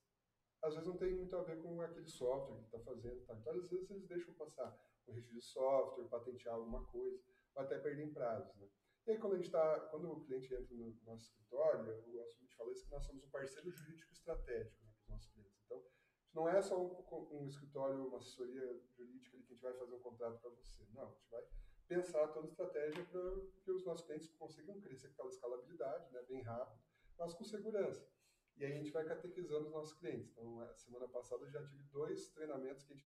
às 0.63 0.75
vezes 0.75 0.89
não 0.89 0.97
tem 0.97 1.15
muito 1.15 1.37
a 1.37 1.43
ver 1.43 1.61
com 1.61 1.81
aquele 1.81 2.09
software 2.09 2.59
que 2.59 2.65
está 2.65 2.79
fazendo. 2.81 3.25
Tá? 3.27 3.35
Então, 3.35 3.55
às 3.55 3.69
vezes, 3.69 3.91
eles 3.91 4.07
deixam 4.07 4.35
passar 4.35 4.79
o 5.07 5.13
registro 5.13 5.39
de 5.39 5.45
software, 5.45 6.09
patentear 6.09 6.55
alguma 6.55 6.85
coisa, 6.87 7.23
ou 7.55 7.63
até 7.63 7.79
perder 7.79 8.13
prazos. 8.13 8.55
Né? 8.57 8.69
E 9.07 9.13
aí, 9.13 9.19
quando, 9.19 9.35
a 9.35 9.37
gente 9.37 9.51
tá, 9.51 9.81
quando 9.91 10.11
o 10.11 10.25
cliente 10.25 10.55
entra 10.55 10.75
no 10.75 10.95
nosso 11.05 11.25
escritório, 11.25 11.91
eu 11.91 12.13
gosto 12.13 12.41
falar 12.61 12.73
isso, 12.73 12.85
que 12.85 12.91
nós 12.91 13.05
somos 13.05 13.25
um 13.25 13.31
parceiro 13.31 13.71
jurídico 13.71 14.13
estratégico 14.13 14.85
né, 14.85 14.91
para 14.93 15.03
os 15.03 15.09
nossos 15.09 15.33
clientes. 15.33 15.59
Então, 15.65 15.83
não 16.33 16.49
é 16.49 16.63
só 16.63 16.81
um, 16.81 17.43
um, 17.43 17.47
escritório, 17.47 18.07
uma 18.07 18.19
assessoria 18.19 18.81
jurídica 18.97 19.37
que 19.37 19.53
a 19.53 19.55
gente 19.55 19.63
vai 19.63 19.73
fazer 19.75 19.95
um 19.95 20.01
contrato 20.01 20.41
para 20.41 20.51
você. 20.51 20.87
Não, 20.93 21.09
a 21.09 21.11
gente 21.11 21.29
vai 21.31 21.43
pensar 21.89 22.29
toda 22.29 22.47
a 22.47 22.51
estratégia 22.51 23.05
para 23.07 23.21
que 23.65 23.71
os 23.73 23.85
nossos 23.85 24.07
clientes 24.07 24.29
consigam 24.39 24.81
crescer 24.81 25.09
com 25.09 25.15
aquela 25.15 25.31
escalabilidade, 25.31 26.13
né, 26.13 26.23
bem 26.29 26.43
rápido, 26.43 26.81
mas 27.19 27.35
com 27.35 27.45
segurança. 27.45 28.09
e 28.57 28.65
aí 28.65 28.73
a 28.73 28.77
gente 28.77 28.93
vai 28.93 29.05
catequizando 29.05 29.67
os 29.67 29.73
nossos 29.73 29.99
clientes. 29.99 30.31
Então, 30.31 30.63
semana 30.77 31.09
passada 31.09 31.45
eu 31.45 31.51
já 31.51 31.67
tive 31.67 31.83
dois 31.85 32.29
treinamentos 32.29 32.85
que 32.85 32.93
a 32.93 32.97
gente 32.97 33.10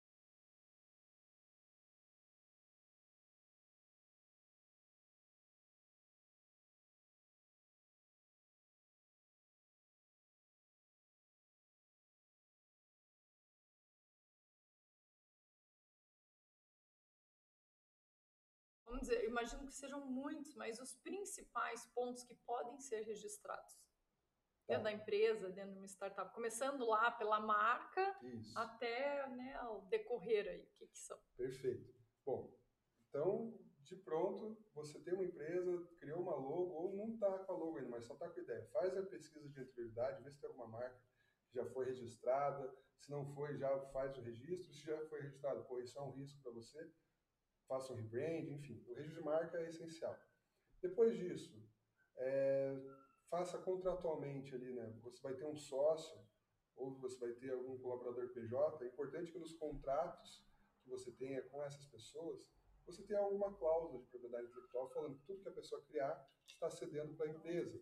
dizer, 19.08 19.24
imagino 19.24 19.66
que 19.66 19.72
sejam 19.72 20.04
muitos, 20.06 20.54
mas 20.54 20.78
os 20.78 20.94
principais 20.96 21.86
pontos 21.94 22.22
que 22.22 22.34
podem 22.34 22.78
ser 22.78 23.00
registrados 23.02 23.78
dentro 24.68 24.84
tá. 24.84 24.90
da 24.90 24.92
empresa, 24.92 25.48
dentro 25.48 25.72
de 25.72 25.78
uma 25.78 25.86
startup, 25.88 26.32
começando 26.34 26.84
lá 26.84 27.10
pela 27.10 27.40
marca 27.40 28.16
Isso. 28.22 28.56
até 28.58 29.26
né, 29.30 29.60
o 29.62 29.80
decorrer 29.88 30.46
aí, 30.46 30.62
o 30.62 30.76
que, 30.76 30.86
que 30.86 30.98
são? 30.98 31.18
Perfeito. 31.36 31.94
Bom, 32.24 32.54
então, 33.08 33.58
de 33.80 33.96
pronto, 33.96 34.62
você 34.74 35.00
tem 35.00 35.14
uma 35.14 35.24
empresa, 35.24 35.88
criou 35.98 36.20
uma 36.20 36.34
logo, 36.34 36.74
ou 36.74 36.94
não 36.94 37.14
está 37.14 37.38
com 37.38 37.52
a 37.52 37.56
logo 37.56 37.78
ainda, 37.78 37.88
mas 37.88 38.04
só 38.04 38.12
está 38.12 38.28
com 38.28 38.38
a 38.38 38.42
ideia. 38.42 38.68
Faz 38.70 38.94
a 38.94 39.02
pesquisa 39.02 39.48
de 39.48 39.60
anterioridade, 39.60 40.22
vê 40.22 40.30
se 40.30 40.40
tem 40.40 40.48
alguma 40.50 40.68
marca 40.68 41.00
que 41.48 41.54
já 41.54 41.64
foi 41.64 41.86
registrada, 41.86 42.70
se 42.98 43.10
não 43.10 43.24
foi, 43.34 43.56
já 43.56 43.80
faz 43.86 44.18
o 44.18 44.20
registro, 44.20 44.70
se 44.74 44.84
já 44.84 45.06
foi 45.06 45.22
registrado, 45.22 45.64
pô, 45.64 45.80
isso 45.80 45.98
é 45.98 46.02
um 46.02 46.10
risco 46.10 46.42
para 46.42 46.52
você, 46.52 46.92
faça 47.68 47.92
um 47.92 47.96
rebrand, 47.96 48.48
enfim, 48.50 48.82
o 48.88 48.94
registro 48.94 49.20
de 49.20 49.24
marca 49.26 49.58
é 49.58 49.68
essencial. 49.68 50.18
Depois 50.80 51.16
disso, 51.16 51.62
é, 52.16 52.74
faça 53.28 53.58
contratualmente 53.58 54.54
ali, 54.54 54.72
né? 54.72 54.98
Você 55.02 55.20
vai 55.22 55.34
ter 55.34 55.44
um 55.44 55.54
sócio 55.54 56.18
ou 56.76 56.98
você 56.98 57.18
vai 57.18 57.32
ter 57.32 57.52
algum 57.52 57.78
colaborador 57.78 58.28
PJ. 58.32 58.84
É 58.84 58.88
importante 58.88 59.30
que 59.30 59.38
nos 59.38 59.52
contratos 59.52 60.44
que 60.82 60.88
você 60.88 61.12
tenha 61.12 61.42
com 61.42 61.62
essas 61.62 61.84
pessoas, 61.86 62.48
você 62.86 63.02
tenha 63.02 63.20
alguma 63.20 63.52
cláusula 63.54 64.00
de 64.00 64.08
propriedade 64.08 64.46
intelectual 64.46 64.88
falando 64.90 65.16
que 65.18 65.26
tudo 65.26 65.42
que 65.42 65.48
a 65.48 65.52
pessoa 65.52 65.84
criar 65.84 66.26
está 66.46 66.70
cedendo 66.70 67.14
para 67.14 67.26
a 67.26 67.30
empresa. 67.30 67.78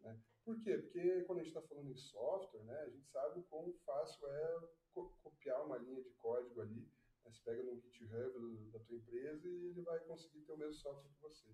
Né? 0.00 0.18
Por 0.44 0.62
quê? 0.62 0.78
Porque 0.78 1.22
quando 1.24 1.40
a 1.40 1.42
gente 1.42 1.54
está 1.54 1.68
falando 1.68 1.90
em 1.90 1.96
software, 1.96 2.62
né, 2.62 2.78
a 2.80 2.88
gente 2.88 3.06
sabe 3.08 3.40
o 3.40 3.44
quão 3.44 3.72
fácil 3.84 4.26
é 4.26 4.60
copiar 4.94 5.66
uma 5.66 5.76
linha 5.76 6.02
de 6.02 6.10
código 6.12 6.62
ali 6.62 6.88
você 7.30 7.42
pega 7.44 7.62
no 7.62 7.80
GitHub 7.80 8.70
da 8.70 8.78
tua 8.80 8.96
empresa 8.96 9.48
e 9.48 9.66
ele 9.66 9.82
vai 9.82 9.98
conseguir 10.00 10.40
ter 10.42 10.52
o 10.52 10.56
mesmo 10.56 10.74
software 10.74 11.10
que 11.10 11.20
você. 11.20 11.48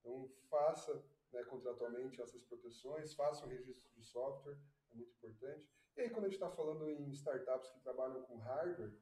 Então, 0.00 0.30
faça 0.48 1.04
né, 1.32 1.42
contratualmente 1.44 2.20
essas 2.20 2.42
proteções, 2.44 3.14
faça 3.14 3.44
um 3.44 3.48
registro 3.48 3.90
de 3.94 4.04
software, 4.04 4.58
é 4.90 4.94
muito 4.94 5.12
importante. 5.12 5.68
E 5.96 6.00
aí, 6.02 6.10
quando 6.10 6.26
a 6.26 6.28
gente 6.28 6.36
está 6.36 6.50
falando 6.50 6.88
em 6.88 7.10
startups 7.10 7.70
que 7.70 7.80
trabalham 7.80 8.22
com 8.22 8.36
hardware, 8.38 8.94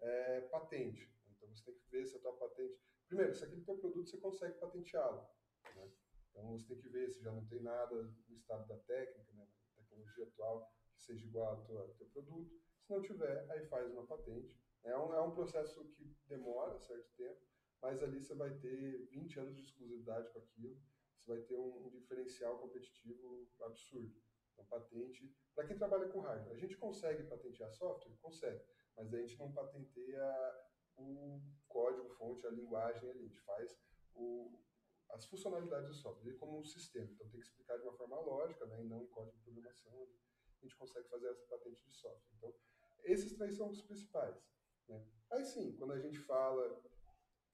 é 0.00 0.40
patente. 0.42 1.10
Então, 1.26 1.48
você 1.48 1.64
tem 1.64 1.74
que 1.74 1.90
ver 1.90 2.06
se 2.06 2.16
a 2.16 2.20
tua 2.20 2.36
patente... 2.36 2.78
Primeiro, 3.06 3.34
se 3.34 3.44
aquele 3.44 3.62
teu 3.62 3.76
produto 3.78 4.08
você 4.08 4.18
consegue 4.18 4.58
patenteá-lo. 4.58 5.26
Né? 5.74 5.90
Então, 6.30 6.58
você 6.58 6.66
tem 6.66 6.78
que 6.78 6.88
ver 6.88 7.10
se 7.10 7.22
já 7.22 7.32
não 7.32 7.44
tem 7.46 7.60
nada 7.60 8.02
no 8.02 8.36
estado 8.36 8.66
da 8.68 8.76
técnica, 8.78 9.32
né, 9.32 9.46
tecnologia 9.74 10.24
atual, 10.24 10.72
que 10.94 11.02
seja 11.02 11.26
igual 11.26 11.66
ao 11.68 11.94
teu 11.94 12.06
produto. 12.06 12.54
Se 12.82 12.90
não 12.90 13.02
tiver, 13.02 13.50
aí 13.50 13.66
faz 13.66 13.90
uma 13.90 14.06
patente. 14.06 14.61
É 14.84 14.96
um, 14.96 15.14
é 15.14 15.20
um 15.20 15.30
processo 15.30 15.84
que 15.90 16.04
demora 16.26 16.78
certo 16.78 17.08
tempo, 17.16 17.40
mas 17.80 18.02
ali 18.02 18.22
você 18.22 18.34
vai 18.34 18.52
ter 18.58 19.06
20 19.06 19.40
anos 19.40 19.56
de 19.56 19.62
exclusividade 19.62 20.30
com 20.30 20.38
aquilo, 20.38 20.80
você 21.16 21.26
vai 21.26 21.42
ter 21.42 21.56
um, 21.56 21.86
um 21.86 21.90
diferencial 21.90 22.58
competitivo 22.58 23.48
absurdo. 23.62 24.12
Então, 24.52 24.64
patente, 24.66 25.34
para 25.54 25.66
quem 25.66 25.76
trabalha 25.76 26.08
com 26.08 26.20
hardware, 26.20 26.54
a 26.54 26.58
gente 26.58 26.76
consegue 26.76 27.22
patentear 27.24 27.70
software? 27.72 28.16
Consegue, 28.20 28.62
mas 28.96 29.12
a 29.12 29.18
gente 29.18 29.38
não 29.38 29.52
patenteia 29.52 30.24
o 30.96 31.40
código-fonte, 31.68 32.46
a 32.46 32.50
linguagem 32.50 33.08
ali, 33.08 33.20
a 33.20 33.28
gente 33.28 33.40
faz 33.40 33.78
o, 34.14 34.60
as 35.10 35.24
funcionalidades 35.26 35.88
do 35.88 35.94
software, 35.94 36.34
como 36.34 36.60
um 36.60 36.64
sistema. 36.64 37.10
Então, 37.10 37.28
tem 37.28 37.40
que 37.40 37.46
explicar 37.46 37.76
de 37.78 37.84
uma 37.84 37.96
forma 37.96 38.20
lógica, 38.20 38.66
né, 38.66 38.82
e 38.82 38.86
não 38.86 39.02
em 39.02 39.08
código 39.08 39.36
de 39.36 39.42
programação, 39.44 40.08
a 40.60 40.64
gente 40.64 40.76
consegue 40.76 41.08
fazer 41.08 41.28
essa 41.28 41.46
patente 41.46 41.82
de 41.84 41.96
software. 41.96 42.32
Então, 42.36 42.54
esses 43.04 43.32
três 43.36 43.56
são 43.56 43.68
os 43.68 43.82
principais. 43.82 44.36
Né? 44.92 45.04
Aí 45.30 45.44
sim, 45.44 45.74
quando 45.76 45.92
a 45.94 45.98
gente 45.98 46.18
fala 46.18 46.82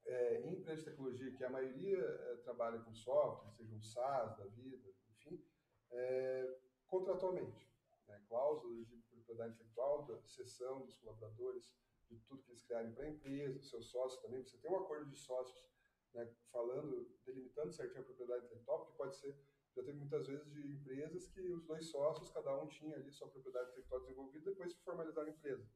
é, 0.04 0.40
em 0.42 0.54
empresas 0.54 0.84
de 0.84 0.90
tecnologia, 0.90 1.32
que 1.32 1.44
a 1.44 1.50
maioria 1.50 1.98
é, 1.98 2.36
trabalha 2.36 2.80
com 2.80 2.92
software, 2.92 3.52
seja 3.52 3.74
um 3.74 3.80
SaaS 3.80 4.36
da 4.36 4.46
vida, 4.46 4.92
enfim, 5.10 5.42
é, 5.90 6.58
contratualmente. 6.88 7.70
Né? 8.08 8.20
Cláusulas 8.28 8.88
de 8.88 8.96
propriedade 9.10 9.54
intelectual, 9.54 10.04
da 10.06 10.20
cessão 10.26 10.84
dos 10.84 10.96
colaboradores, 10.96 11.74
de 12.10 12.18
tudo 12.20 12.42
que 12.42 12.50
eles 12.50 12.62
criarem 12.62 12.92
para 12.92 13.04
a 13.04 13.10
empresa, 13.10 13.62
seus 13.62 13.90
sócios 13.90 14.20
também. 14.22 14.42
Você 14.42 14.56
tem 14.58 14.70
um 14.70 14.76
acordo 14.76 15.10
de 15.10 15.16
sócios 15.16 15.68
né, 16.14 16.26
falando, 16.50 17.14
delimitando 17.26 17.70
certinho 17.70 18.00
a 18.00 18.04
propriedade 18.04 18.46
intelectual, 18.46 18.80
porque 18.80 18.96
pode 18.96 19.16
ser 19.16 19.38
já 19.78 19.84
teve 19.84 19.98
muitas 19.98 20.26
vezes 20.26 20.50
de 20.52 20.72
empresas 20.72 21.28
que 21.28 21.40
os 21.52 21.64
dois 21.64 21.86
sócios, 21.86 22.30
cada 22.30 22.52
um 22.60 22.66
tinha 22.66 22.96
ali 22.96 23.12
sua 23.12 23.28
propriedade 23.28 23.70
intelectual 23.70 24.00
desenvolvida, 24.00 24.50
depois 24.50 24.74
formalizaram 24.78 25.28
a 25.28 25.30
empresa. 25.30 25.68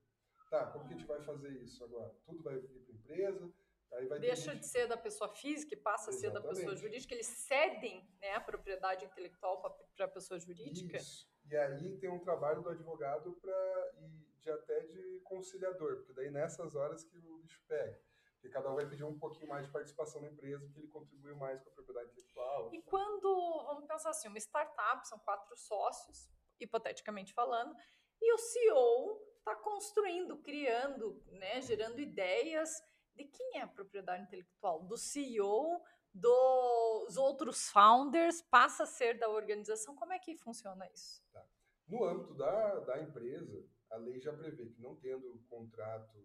Tá, 0.52 0.66
como 0.66 0.86
que 0.86 0.92
a 0.92 0.96
gente 0.98 1.06
vai 1.06 1.18
fazer 1.22 1.48
isso 1.62 1.82
agora? 1.82 2.14
Tudo 2.26 2.42
vai 2.42 2.58
vir 2.58 2.78
para 2.82 2.92
a 2.92 2.98
empresa, 2.98 3.54
aí 3.94 4.06
vai 4.06 4.18
Deixa 4.18 4.54
de 4.54 4.66
ser 4.66 4.86
da 4.86 4.98
pessoa 4.98 5.30
física 5.30 5.72
e 5.72 5.78
passa 5.78 6.10
Exatamente. 6.10 6.26
a 6.26 6.40
ser 6.40 6.42
da 6.42 6.54
pessoa 6.54 6.76
jurídica. 6.76 7.14
Eles 7.14 7.26
cedem 7.26 8.06
né, 8.20 8.34
a 8.34 8.40
propriedade 8.40 9.02
intelectual 9.02 9.62
para 9.62 10.04
a 10.04 10.08
pessoa 10.08 10.38
jurídica. 10.38 10.98
Isso. 10.98 11.26
E 11.46 11.56
aí 11.56 11.96
tem 11.96 12.10
um 12.10 12.18
trabalho 12.18 12.60
do 12.60 12.68
advogado 12.68 13.32
para 13.40 13.94
e 14.02 14.30
de 14.40 14.50
até 14.50 14.80
de 14.80 15.20
conciliador, 15.20 15.96
porque 15.96 16.12
daí 16.12 16.30
nessas 16.30 16.74
horas 16.74 17.02
que 17.02 17.16
o 17.16 17.38
bicho 17.38 17.62
pega. 17.66 17.98
Porque 18.34 18.50
cada 18.50 18.70
um 18.70 18.74
vai 18.74 18.86
pedir 18.86 19.04
um 19.04 19.18
pouquinho 19.18 19.48
mais 19.48 19.64
de 19.64 19.72
participação 19.72 20.20
na 20.20 20.28
empresa, 20.28 20.66
porque 20.66 20.80
ele 20.80 20.88
contribuiu 20.88 21.36
mais 21.36 21.62
com 21.62 21.70
a 21.70 21.72
propriedade 21.72 22.10
intelectual. 22.10 22.68
E 22.74 22.82
quando, 22.82 23.64
vamos 23.68 23.86
pensar 23.86 24.10
assim, 24.10 24.28
uma 24.28 24.36
startup, 24.36 25.08
são 25.08 25.18
quatro 25.20 25.56
sócios, 25.56 26.28
hipoteticamente 26.60 27.32
falando, 27.32 27.74
e 28.20 28.34
o 28.34 28.36
CEO 28.36 29.31
está 29.42 29.56
construindo, 29.56 30.38
criando, 30.38 31.20
né, 31.26 31.60
gerando 31.60 32.00
ideias 32.00 32.70
de 33.14 33.24
quem 33.24 33.58
é 33.58 33.62
a 33.62 33.66
propriedade 33.66 34.22
intelectual? 34.22 34.84
Do 34.84 34.96
CEO, 34.96 35.82
dos 36.14 37.16
outros 37.16 37.68
founders, 37.68 38.40
passa 38.42 38.84
a 38.84 38.86
ser 38.86 39.18
da 39.18 39.28
organização? 39.28 39.96
Como 39.96 40.12
é 40.12 40.18
que 40.18 40.36
funciona 40.36 40.88
isso? 40.92 41.22
Tá. 41.32 41.44
No 41.88 42.04
âmbito 42.04 42.34
da, 42.34 42.80
da 42.80 43.02
empresa, 43.02 43.66
a 43.90 43.96
lei 43.96 44.20
já 44.20 44.32
prevê 44.32 44.66
que 44.66 44.80
não 44.80 44.96
tendo 44.96 45.44
contrato 45.48 46.16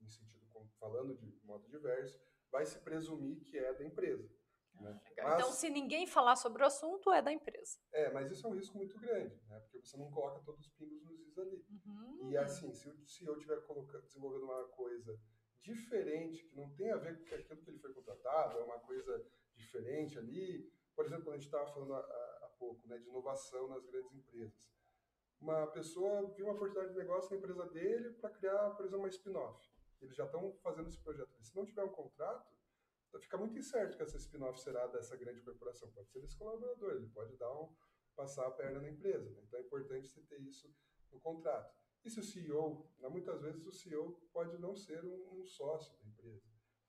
em 0.00 0.06
sentido 0.06 0.38
falando 0.78 1.16
de 1.16 1.32
modo 1.44 1.68
diverso, 1.68 2.20
vai 2.50 2.64
se 2.64 2.78
presumir 2.80 3.42
que 3.44 3.58
é 3.58 3.74
da 3.74 3.84
empresa. 3.84 4.28
Né? 4.80 5.00
Mas, 5.16 5.34
então, 5.34 5.52
se 5.52 5.68
ninguém 5.70 6.06
falar 6.06 6.36
sobre 6.36 6.62
o 6.62 6.66
assunto, 6.66 7.12
é 7.12 7.20
da 7.20 7.32
empresa. 7.32 7.78
É, 7.92 8.10
mas 8.12 8.30
isso 8.30 8.46
é 8.46 8.50
um 8.50 8.54
risco 8.54 8.76
muito 8.76 8.98
grande, 8.98 9.34
né? 9.48 9.58
porque 9.60 9.80
você 9.80 9.96
não 9.96 10.10
coloca 10.10 10.40
todos 10.44 10.66
os 10.66 10.72
pingos 10.72 11.02
nos 11.02 11.20
is 11.20 11.38
ali. 11.38 11.64
Uhum. 11.86 12.30
E 12.30 12.36
assim, 12.36 12.72
se, 12.72 12.90
se 13.06 13.24
eu 13.24 13.34
estiver 13.34 13.60
desenvolvendo 14.02 14.44
uma 14.44 14.64
coisa 14.68 15.18
diferente, 15.62 16.44
que 16.44 16.56
não 16.56 16.70
tem 16.74 16.90
a 16.90 16.96
ver 16.96 17.18
com 17.18 17.34
aquilo 17.34 17.62
que 17.62 17.70
ele 17.70 17.78
foi 17.78 17.92
contratado, 17.92 18.58
é 18.58 18.62
uma 18.62 18.78
coisa 18.78 19.24
diferente 19.54 20.18
ali. 20.18 20.72
Por 20.94 21.04
exemplo, 21.04 21.24
quando 21.24 21.34
a 21.34 21.38
gente 21.38 21.46
estava 21.46 21.72
falando 21.72 21.94
há, 21.94 22.48
pouco 22.58 22.86
né, 22.88 22.98
de 22.98 23.08
inovação 23.08 23.68
nas 23.68 23.84
grandes 23.86 24.12
empresas. 24.12 24.68
Uma 25.40 25.68
pessoa 25.68 26.28
viu 26.34 26.46
uma 26.46 26.54
oportunidade 26.54 26.92
de 26.92 26.98
negócio 26.98 27.30
na 27.30 27.36
empresa 27.36 27.64
dele 27.66 28.10
para 28.14 28.30
criar, 28.30 28.70
por 28.70 28.84
exemplo, 28.84 29.04
uma 29.04 29.08
spin-off. 29.08 29.64
Eles 30.00 30.16
já 30.16 30.24
estão 30.24 30.52
fazendo 30.62 30.88
esse 30.88 30.98
projeto. 30.98 31.30
Se 31.40 31.54
não 31.54 31.64
tiver 31.64 31.84
um 31.84 31.92
contrato, 31.92 32.57
fica 33.20 33.38
muito 33.38 33.58
incerto 33.58 33.96
que 33.96 34.02
essa 34.02 34.18
spin-off 34.18 34.60
será 34.60 34.86
dessa 34.88 35.16
grande 35.16 35.40
corporação. 35.40 35.90
Pode 35.92 36.10
ser 36.10 36.20
desse 36.20 36.36
colaborador, 36.36 36.92
ele 36.92 37.08
pode 37.08 37.36
dar 37.36 37.52
um, 37.52 37.74
passar 38.14 38.46
a 38.46 38.50
perna 38.50 38.80
na 38.80 38.90
empresa. 38.90 39.30
Né? 39.30 39.42
Então 39.46 39.58
é 39.58 39.62
importante 39.62 40.08
você 40.08 40.20
ter 40.22 40.40
isso 40.42 40.74
no 41.10 41.20
contrato. 41.20 41.74
E 42.04 42.10
se 42.10 42.20
o 42.20 42.24
CEO, 42.24 42.90
né, 42.98 43.08
muitas 43.08 43.40
vezes 43.40 43.66
o 43.66 43.72
CEO 43.72 44.12
pode 44.32 44.58
não 44.58 44.76
ser 44.76 45.04
um, 45.04 45.40
um 45.40 45.44
sócio 45.44 45.96
da 45.98 46.04
empresa, 46.04 46.46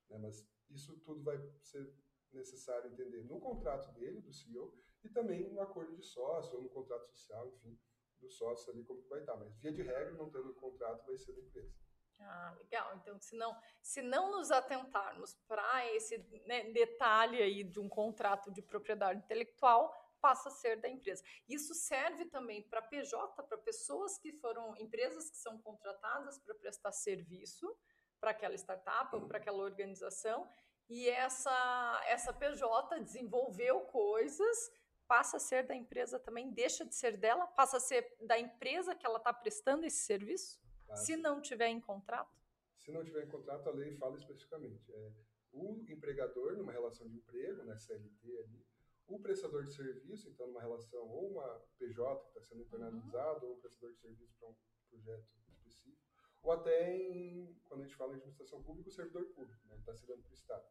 né? 0.10 0.18
mas 0.18 0.48
isso 0.70 0.98
tudo 1.00 1.24
vai 1.24 1.38
ser 1.62 1.94
necessário 2.32 2.92
entender 2.92 3.24
no 3.24 3.40
contrato 3.40 3.92
dele, 3.94 4.22
do 4.22 4.32
CEO, 4.32 4.78
e 5.04 5.10
também 5.10 5.52
no 5.52 5.62
acordo 5.62 5.96
de 5.96 6.04
sócio, 6.04 6.56
ou 6.58 6.64
no 6.64 6.70
contrato 6.70 7.08
social, 7.08 7.48
enfim, 7.48 7.80
do 8.20 8.30
sócio 8.30 8.72
ali, 8.72 8.84
como 8.84 9.02
que 9.02 9.10
vai 9.10 9.22
estar. 9.22 9.36
Mas, 9.38 9.56
via 9.58 9.72
de 9.72 9.82
regra, 9.82 10.12
não 10.12 10.30
tendo 10.30 10.54
contrato, 10.54 11.06
vai 11.06 11.18
ser 11.18 11.34
da 11.34 11.42
empresa. 11.42 11.74
Ah, 12.22 12.54
legal. 12.60 12.96
Então, 12.96 13.20
se 13.20 13.36
não, 13.36 13.58
se 13.82 14.02
não 14.02 14.32
nos 14.32 14.52
atentarmos 14.52 15.36
para 15.48 15.86
esse 15.94 16.18
né, 16.46 16.72
detalhe 16.72 17.42
aí 17.42 17.64
de 17.64 17.80
um 17.80 17.88
contrato 17.88 18.52
de 18.52 18.62
propriedade 18.62 19.20
intelectual, 19.20 19.94
passa 20.20 20.50
a 20.50 20.52
ser 20.52 20.82
da 20.82 20.90
empresa. 20.90 21.24
Isso 21.48 21.74
serve 21.74 22.26
também 22.26 22.62
para 22.64 22.82
PJ, 22.82 23.44
para 23.44 23.58
pessoas 23.58 24.18
que 24.18 24.34
foram 24.34 24.76
empresas 24.78 25.30
que 25.30 25.38
são 25.38 25.58
contratadas 25.60 26.38
para 26.40 26.56
prestar 26.56 26.92
serviço 26.92 27.74
para 28.20 28.32
aquela 28.32 28.56
startup 28.56 29.16
ou 29.16 29.28
para 29.28 29.38
aquela 29.38 29.64
organização, 29.64 30.50
e 30.90 31.08
essa 31.08 32.02
essa 32.08 32.34
PJ 32.34 33.00
desenvolveu 33.00 33.82
coisas 33.82 34.72
passa 35.08 35.38
a 35.38 35.40
ser 35.40 35.66
da 35.66 35.76
empresa 35.76 36.20
também, 36.20 36.52
deixa 36.52 36.86
de 36.86 36.94
ser 36.94 37.18
dela, 37.18 37.48
passa 37.48 37.78
a 37.78 37.80
ser 37.80 38.16
da 38.22 38.38
empresa 38.38 38.94
que 38.94 39.06
ela 39.06 39.18
está 39.18 39.34
prestando 39.34 39.84
esse 39.84 40.04
serviço, 40.06 40.60
passa. 40.90 41.06
se 41.06 41.16
não 41.16 41.42
tiver 41.42 41.68
em 41.68 41.80
contrato? 41.80 42.38
Se 42.78 42.92
não 42.92 43.04
tiver 43.04 43.24
em 43.24 43.30
contrato, 43.30 43.70
a 43.70 43.72
lei 43.72 43.96
fala 43.96 44.18
especificamente. 44.18 44.92
É, 44.92 45.12
o 45.52 45.84
empregador, 45.90 46.58
numa 46.58 46.72
relação 46.72 47.08
de 47.08 47.18
emprego, 47.18 47.64
né, 47.64 47.78
CLT 47.78 48.38
ali, 48.40 48.66
o 49.08 49.20
prestador 49.20 49.64
de 49.64 49.74
serviço, 49.74 50.30
então 50.30 50.48
numa 50.48 50.62
relação 50.62 51.08
ou 51.10 51.32
uma 51.32 51.60
PJ 51.78 52.22
que 52.22 52.28
está 52.30 52.42
sendo 52.42 52.62
internalizado, 52.62 53.46
uhum. 53.46 53.52
ou 53.52 53.58
um 53.58 53.62
prestador 53.62 53.92
de 53.92 54.00
serviço 54.00 54.36
para 54.40 54.50
um 54.50 54.56
projeto 54.90 55.28
específico, 55.48 56.00
ou 56.44 56.52
até 56.52 56.96
em, 56.96 57.60
quando 57.66 57.82
a 57.82 57.84
gente 57.86 57.96
fala 57.96 58.14
em 58.14 58.18
administração 58.18 58.62
pública, 58.64 58.90
o 58.90 58.94
servidor 58.94 59.26
público, 59.34 59.68
né, 59.68 59.76
está 59.78 59.94
sendo 59.94 60.22
para 60.22 60.32
o 60.32 60.34
Estado. 60.34 60.66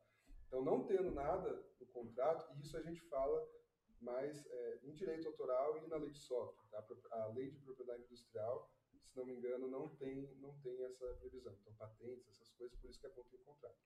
Então, 0.46 0.64
não 0.64 0.84
tendo 0.86 1.10
nada 1.10 1.62
no 1.78 1.86
contrato, 1.86 2.50
e 2.54 2.60
isso 2.62 2.76
a 2.76 2.80
gente 2.80 3.02
fala 3.02 3.46
mais 4.00 4.46
é, 4.46 4.78
em 4.84 4.94
direito 4.94 5.26
autoral 5.28 5.76
e 5.78 5.86
na 5.88 5.96
lei 5.96 6.10
de 6.10 6.18
software. 6.18 6.66
Tá? 6.70 6.86
A 7.10 7.26
lei 7.26 7.50
de 7.50 7.58
propriedade 7.60 8.02
industrial, 8.04 8.70
se 9.08 9.16
não 9.16 9.24
me 9.24 9.34
engano, 9.34 9.68
não 9.68 9.88
tem, 9.96 10.34
não 10.36 10.52
tem 10.60 10.82
essa 10.84 11.06
previsão. 11.14 11.56
Então, 11.60 11.72
patentes, 11.74 12.28
essas 12.28 12.50
coisas, 12.52 12.78
por 12.78 12.90
isso 12.90 13.00
que 13.00 13.06
é 13.06 13.10
ponto 13.10 13.34
em 13.34 13.42
contrato. 13.42 13.78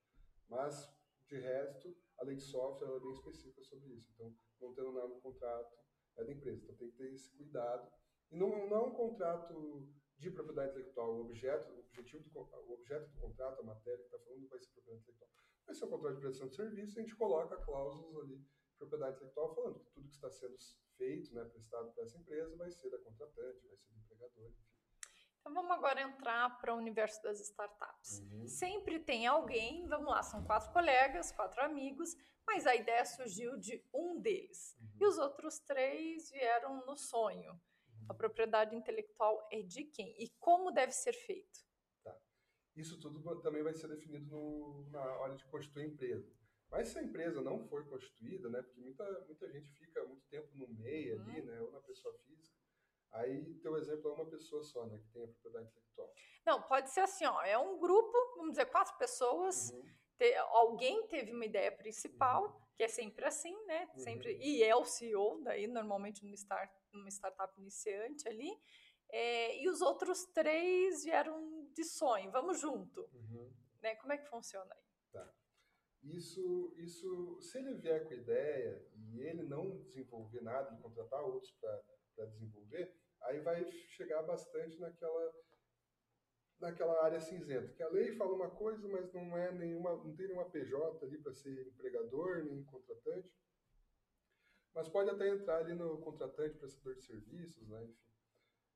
Mas, 0.48 0.92
de 1.26 1.38
resto, 1.38 1.96
a 2.18 2.24
lei 2.24 2.36
de 2.36 2.42
software 2.42 2.96
é 2.96 3.00
bem 3.00 3.12
específica 3.12 3.62
sobre 3.62 3.94
isso. 3.94 4.10
Então, 4.14 4.34
não 4.60 4.74
tendo 4.74 4.92
nada 4.92 5.08
no 5.08 5.20
contrato, 5.20 5.74
é 6.16 6.24
da 6.24 6.32
empresa. 6.32 6.62
Então, 6.62 6.76
tem 6.76 6.90
que 6.90 6.96
ter 6.96 7.12
esse 7.12 7.30
cuidado. 7.36 7.90
E 8.30 8.36
não, 8.36 8.68
não 8.68 8.76
é 8.76 8.80
um 8.80 8.94
contrato 8.94 9.88
de 10.18 10.30
propriedade 10.30 10.70
intelectual. 10.70 11.14
O 11.14 11.20
objeto, 11.22 11.72
o 11.72 11.80
objetivo 11.80 12.28
do, 12.30 12.40
o 12.40 12.72
objeto 12.72 13.10
do 13.10 13.20
contrato, 13.20 13.60
a 13.60 13.64
matéria 13.64 13.98
que 13.98 14.04
está 14.04 14.18
falando, 14.18 14.48
vai 14.48 14.60
ser 14.60 14.70
propriedade 14.72 15.02
intelectual. 15.02 15.30
Vai 15.66 15.74
ser 15.74 15.84
um 15.84 15.90
contrato 15.90 16.14
de 16.14 16.20
prestação 16.20 16.48
de 16.48 16.56
serviço, 16.56 16.98
a 16.98 17.02
gente 17.02 17.16
coloca 17.16 17.56
cláusulas 17.56 18.16
ali 18.24 18.38
de 18.38 18.76
propriedade 18.78 19.16
intelectual 19.16 19.54
falando 19.54 19.80
que 19.80 19.90
tudo 19.90 20.08
que 20.08 20.14
está 20.14 20.30
sendo 20.30 20.56
feito, 20.96 21.34
né, 21.34 21.44
prestado 21.44 21.92
para 21.92 22.04
essa 22.04 22.18
empresa, 22.18 22.56
vai 22.56 22.70
ser 22.70 22.90
da 22.90 22.98
contratante, 22.98 23.66
vai 23.66 23.76
ser 23.76 23.90
do 23.90 23.98
empregador, 24.00 24.50
enfim. 24.50 24.71
Então 25.42 25.52
vamos 25.52 25.72
agora 25.72 26.00
entrar 26.00 26.56
para 26.60 26.72
o 26.72 26.78
universo 26.78 27.20
das 27.20 27.40
startups. 27.40 28.20
Uhum. 28.20 28.46
Sempre 28.46 29.00
tem 29.00 29.26
alguém, 29.26 29.88
vamos 29.88 30.06
lá, 30.06 30.22
são 30.22 30.44
quatro 30.44 30.72
colegas, 30.72 31.32
quatro 31.32 31.60
amigos, 31.62 32.14
mas 32.46 32.64
a 32.64 32.76
ideia 32.76 33.04
surgiu 33.04 33.58
de 33.58 33.84
um 33.92 34.20
deles. 34.20 34.78
Uhum. 34.80 34.98
E 35.00 35.06
os 35.06 35.18
outros 35.18 35.58
três 35.58 36.30
vieram 36.30 36.86
no 36.86 36.96
sonho. 36.96 37.50
Uhum. 37.54 38.06
A 38.08 38.14
propriedade 38.14 38.76
intelectual 38.76 39.48
é 39.50 39.62
de 39.62 39.82
quem? 39.82 40.14
E 40.22 40.30
como 40.38 40.70
deve 40.70 40.92
ser 40.92 41.12
feito? 41.12 41.58
Tá. 42.04 42.16
Isso 42.76 43.00
tudo 43.00 43.40
também 43.40 43.64
vai 43.64 43.74
ser 43.74 43.88
definido 43.88 44.24
no, 44.26 44.88
na 44.90 45.02
hora 45.18 45.34
de 45.34 45.44
constituir 45.46 45.82
a 45.82 45.88
empresa. 45.88 46.32
Mas 46.70 46.88
se 46.88 46.98
a 47.00 47.02
empresa 47.02 47.42
não 47.42 47.66
for 47.66 47.84
constituída, 47.88 48.48
né, 48.48 48.62
porque 48.62 48.80
muita, 48.80 49.04
muita 49.26 49.50
gente 49.50 49.72
fica 49.72 50.04
muito 50.04 50.24
tempo 50.28 50.48
no 50.54 50.68
meio 50.68 51.20
ali, 51.20 51.40
uhum. 51.40 51.46
né, 51.46 51.60
ou 51.60 51.72
na 51.72 51.80
pessoa 51.80 52.16
física, 52.20 52.51
Aí, 53.12 53.54
teu 53.60 53.76
exemplo 53.76 54.10
é 54.10 54.14
uma 54.14 54.30
pessoa 54.30 54.62
só, 54.62 54.86
né, 54.86 54.98
que 54.98 55.08
tem 55.12 55.22
a 55.22 55.26
propriedade 55.26 55.66
intelectual. 55.66 56.14
Não, 56.46 56.62
pode 56.62 56.90
ser 56.90 57.00
assim, 57.00 57.26
ó, 57.26 57.42
é 57.42 57.58
um 57.58 57.78
grupo, 57.78 58.12
vamos 58.36 58.52
dizer, 58.52 58.66
quatro 58.66 58.96
pessoas, 58.96 59.70
uhum. 59.70 59.84
te, 60.16 60.34
alguém 60.34 61.06
teve 61.08 61.32
uma 61.32 61.44
ideia 61.44 61.70
principal, 61.70 62.44
uhum. 62.44 62.60
que 62.74 62.82
é 62.82 62.88
sempre 62.88 63.26
assim, 63.26 63.54
né, 63.66 63.86
uhum. 63.92 63.98
sempre, 63.98 64.38
e 64.40 64.62
é 64.62 64.74
o 64.74 64.84
CEO, 64.84 65.42
daí, 65.42 65.66
normalmente 65.66 66.24
numa, 66.24 66.34
start, 66.34 66.70
numa 66.90 67.10
startup 67.10 67.60
iniciante 67.60 68.26
ali, 68.26 68.50
é, 69.10 69.62
e 69.62 69.68
os 69.68 69.82
outros 69.82 70.24
três 70.32 71.04
vieram 71.04 71.68
de 71.74 71.84
sonho, 71.84 72.30
vamos 72.30 72.58
junto, 72.58 73.02
uhum. 73.12 73.52
né, 73.82 73.94
como 73.96 74.14
é 74.14 74.16
que 74.16 74.28
funciona 74.28 74.74
aí? 74.74 74.82
Tá. 75.12 75.34
Isso, 76.02 76.74
isso, 76.78 77.38
se 77.40 77.58
ele 77.58 77.74
vier 77.74 78.08
com 78.08 78.14
ideia 78.14 78.84
e 78.94 79.20
ele 79.20 79.42
não 79.42 79.82
desenvolver 79.82 80.40
nada 80.40 80.74
e 80.74 80.82
contratar 80.82 81.22
outros 81.22 81.52
para 81.52 82.26
desenvolver, 82.26 82.92
aí 83.24 83.40
vai 83.40 83.64
chegar 83.88 84.22
bastante 84.22 84.78
naquela 84.78 85.32
naquela 86.62 87.04
área 87.04 87.20
cinzenta, 87.20 87.72
que 87.72 87.82
a 87.82 87.88
lei 87.88 88.14
fala 88.16 88.34
uma 88.34 88.50
coisa, 88.50 88.86
mas 88.86 89.12
não 89.12 89.36
é 89.36 89.50
nenhuma, 89.50 89.96
não 89.96 90.14
tem 90.14 90.28
nenhuma 90.28 90.48
PJ 90.48 91.04
ali 91.04 91.18
para 91.18 91.32
ser 91.32 91.66
empregador, 91.66 92.44
nem 92.44 92.62
contratante. 92.62 93.28
Mas 94.72 94.88
pode 94.88 95.10
até 95.10 95.28
entrar 95.28 95.58
ali 95.58 95.74
no 95.74 95.98
contratante, 95.98 96.58
prestador 96.58 96.94
de 96.94 97.04
serviços, 97.04 97.68
né, 97.68 97.82
enfim. 97.82 98.12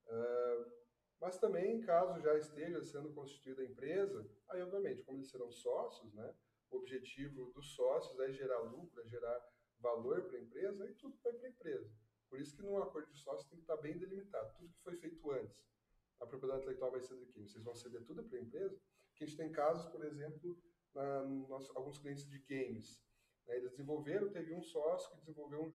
Uh, 0.09 0.73
mas 1.21 1.39
também, 1.39 1.81
caso 1.81 2.21
já 2.21 2.37
esteja 2.37 2.83
sendo 2.83 3.15
constituída 3.15 3.63
a 3.63 3.65
empresa, 3.65 4.29
aí 4.49 4.63
obviamente, 4.63 5.05
como 5.05 5.19
eles 5.19 5.31
serão 5.31 5.51
sócios, 5.51 6.13
né, 6.13 6.35
o 6.71 6.79
objetivo 6.79 7.53
dos 7.53 7.75
sócios 7.75 8.19
é 8.21 8.33
gerar 8.33 8.61
lucro, 8.63 9.01
é 9.01 9.09
gerar 9.09 9.49
valor 9.79 10.25
para 10.25 10.39
a 10.39 10.43
empresa, 10.43 10.85
aí 10.85 10.93
tudo 10.95 11.17
vai 11.23 11.33
para 11.33 11.47
a 11.47 11.51
empresa. 11.51 11.91
Por 12.29 12.41
isso 12.41 12.57
que 12.57 12.63
num 12.63 12.79
acordo 12.79 13.11
de 13.13 13.19
sócio 13.19 13.49
tem 13.49 13.59
que 13.59 13.65
estar 13.65 13.77
bem 13.77 13.97
delimitado. 13.99 14.55
Tudo 14.57 14.73
que 14.73 14.83
foi 14.83 14.97
feito 14.97 15.31
antes, 15.31 15.65
a 16.21 16.27
propriedade 16.27 16.63
intelectual 16.63 16.91
vai 16.91 17.01
ser 17.01 17.17
de 17.17 17.27
quem? 17.27 17.47
Vocês 17.47 17.65
vão 17.65 17.75
ceder 17.75 18.05
tudo 18.05 18.25
para 18.25 18.39
a 18.39 18.43
empresa? 18.43 18.81
Que 19.15 19.25
a 19.25 19.27
gente 19.27 19.37
tem 19.37 19.53
casos, 19.53 19.87
por 19.91 20.05
exemplo, 20.05 20.59
na, 20.95 21.19
alguns 21.75 21.99
clientes 21.99 22.29
de 22.29 22.39
games. 22.41 23.03
Né? 23.47 23.57
Eles 23.57 23.71
desenvolveram, 23.71 24.31
teve 24.31 24.53
um 24.55 24.63
sócio 24.63 25.11
que 25.11 25.19
desenvolveu 25.19 25.63
um 25.63 25.73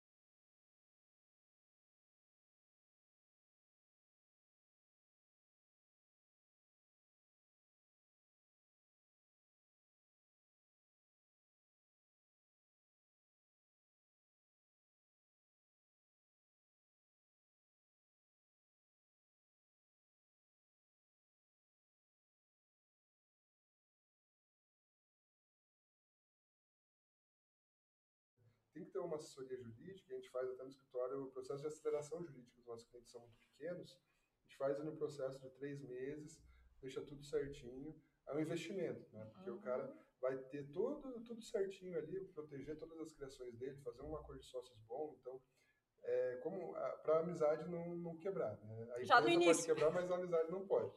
tem 28.79 28.85
que 28.85 28.91
ter 28.91 28.99
uma 28.99 29.17
assessoria 29.17 29.57
jurídica, 29.57 30.13
a 30.13 30.15
gente 30.15 30.29
faz 30.29 30.49
até 30.49 30.63
no 30.63 30.69
escritório 30.69 31.23
o 31.23 31.31
processo 31.31 31.61
de 31.61 31.67
aceleração 31.67 32.23
jurídica, 32.23 32.59
os 32.59 32.65
nossos 32.65 32.87
clientes 32.87 33.11
são 33.11 33.21
muito 33.21 33.37
pequenos, 33.51 33.91
a 33.91 34.41
gente 34.43 34.57
faz 34.57 34.79
no 34.79 34.95
processo 34.95 35.39
de 35.39 35.49
três 35.51 35.81
meses, 35.81 36.41
deixa 36.79 37.01
tudo 37.01 37.23
certinho, 37.23 38.01
é 38.27 38.33
um 38.33 38.39
investimento, 38.39 39.05
né? 39.11 39.25
Porque 39.33 39.49
uhum. 39.49 39.57
o 39.57 39.61
cara 39.61 39.93
vai 40.21 40.37
ter 40.37 40.71
tudo, 40.71 41.19
tudo 41.21 41.41
certinho 41.41 41.97
ali, 41.97 42.23
proteger 42.27 42.77
todas 42.77 42.99
as 42.99 43.11
criações 43.11 43.53
dele, 43.57 43.81
fazer 43.81 44.01
um 44.01 44.15
acordo 44.15 44.39
de 44.39 44.47
sócios 44.47 44.79
bom, 44.87 45.15
então 45.19 45.41
é, 46.03 46.37
como 46.37 46.73
para 47.03 47.17
a 47.17 47.19
amizade 47.19 47.67
não, 47.69 47.95
não 47.95 48.17
quebrar, 48.17 48.57
né? 48.61 48.91
A 48.93 49.03
Já 49.03 49.19
no 49.19 49.29
início. 49.29 49.53
pode 49.53 49.65
quebrar, 49.65 49.91
mas 49.91 50.09
a 50.09 50.15
amizade 50.15 50.49
não 50.49 50.65
pode. 50.65 50.95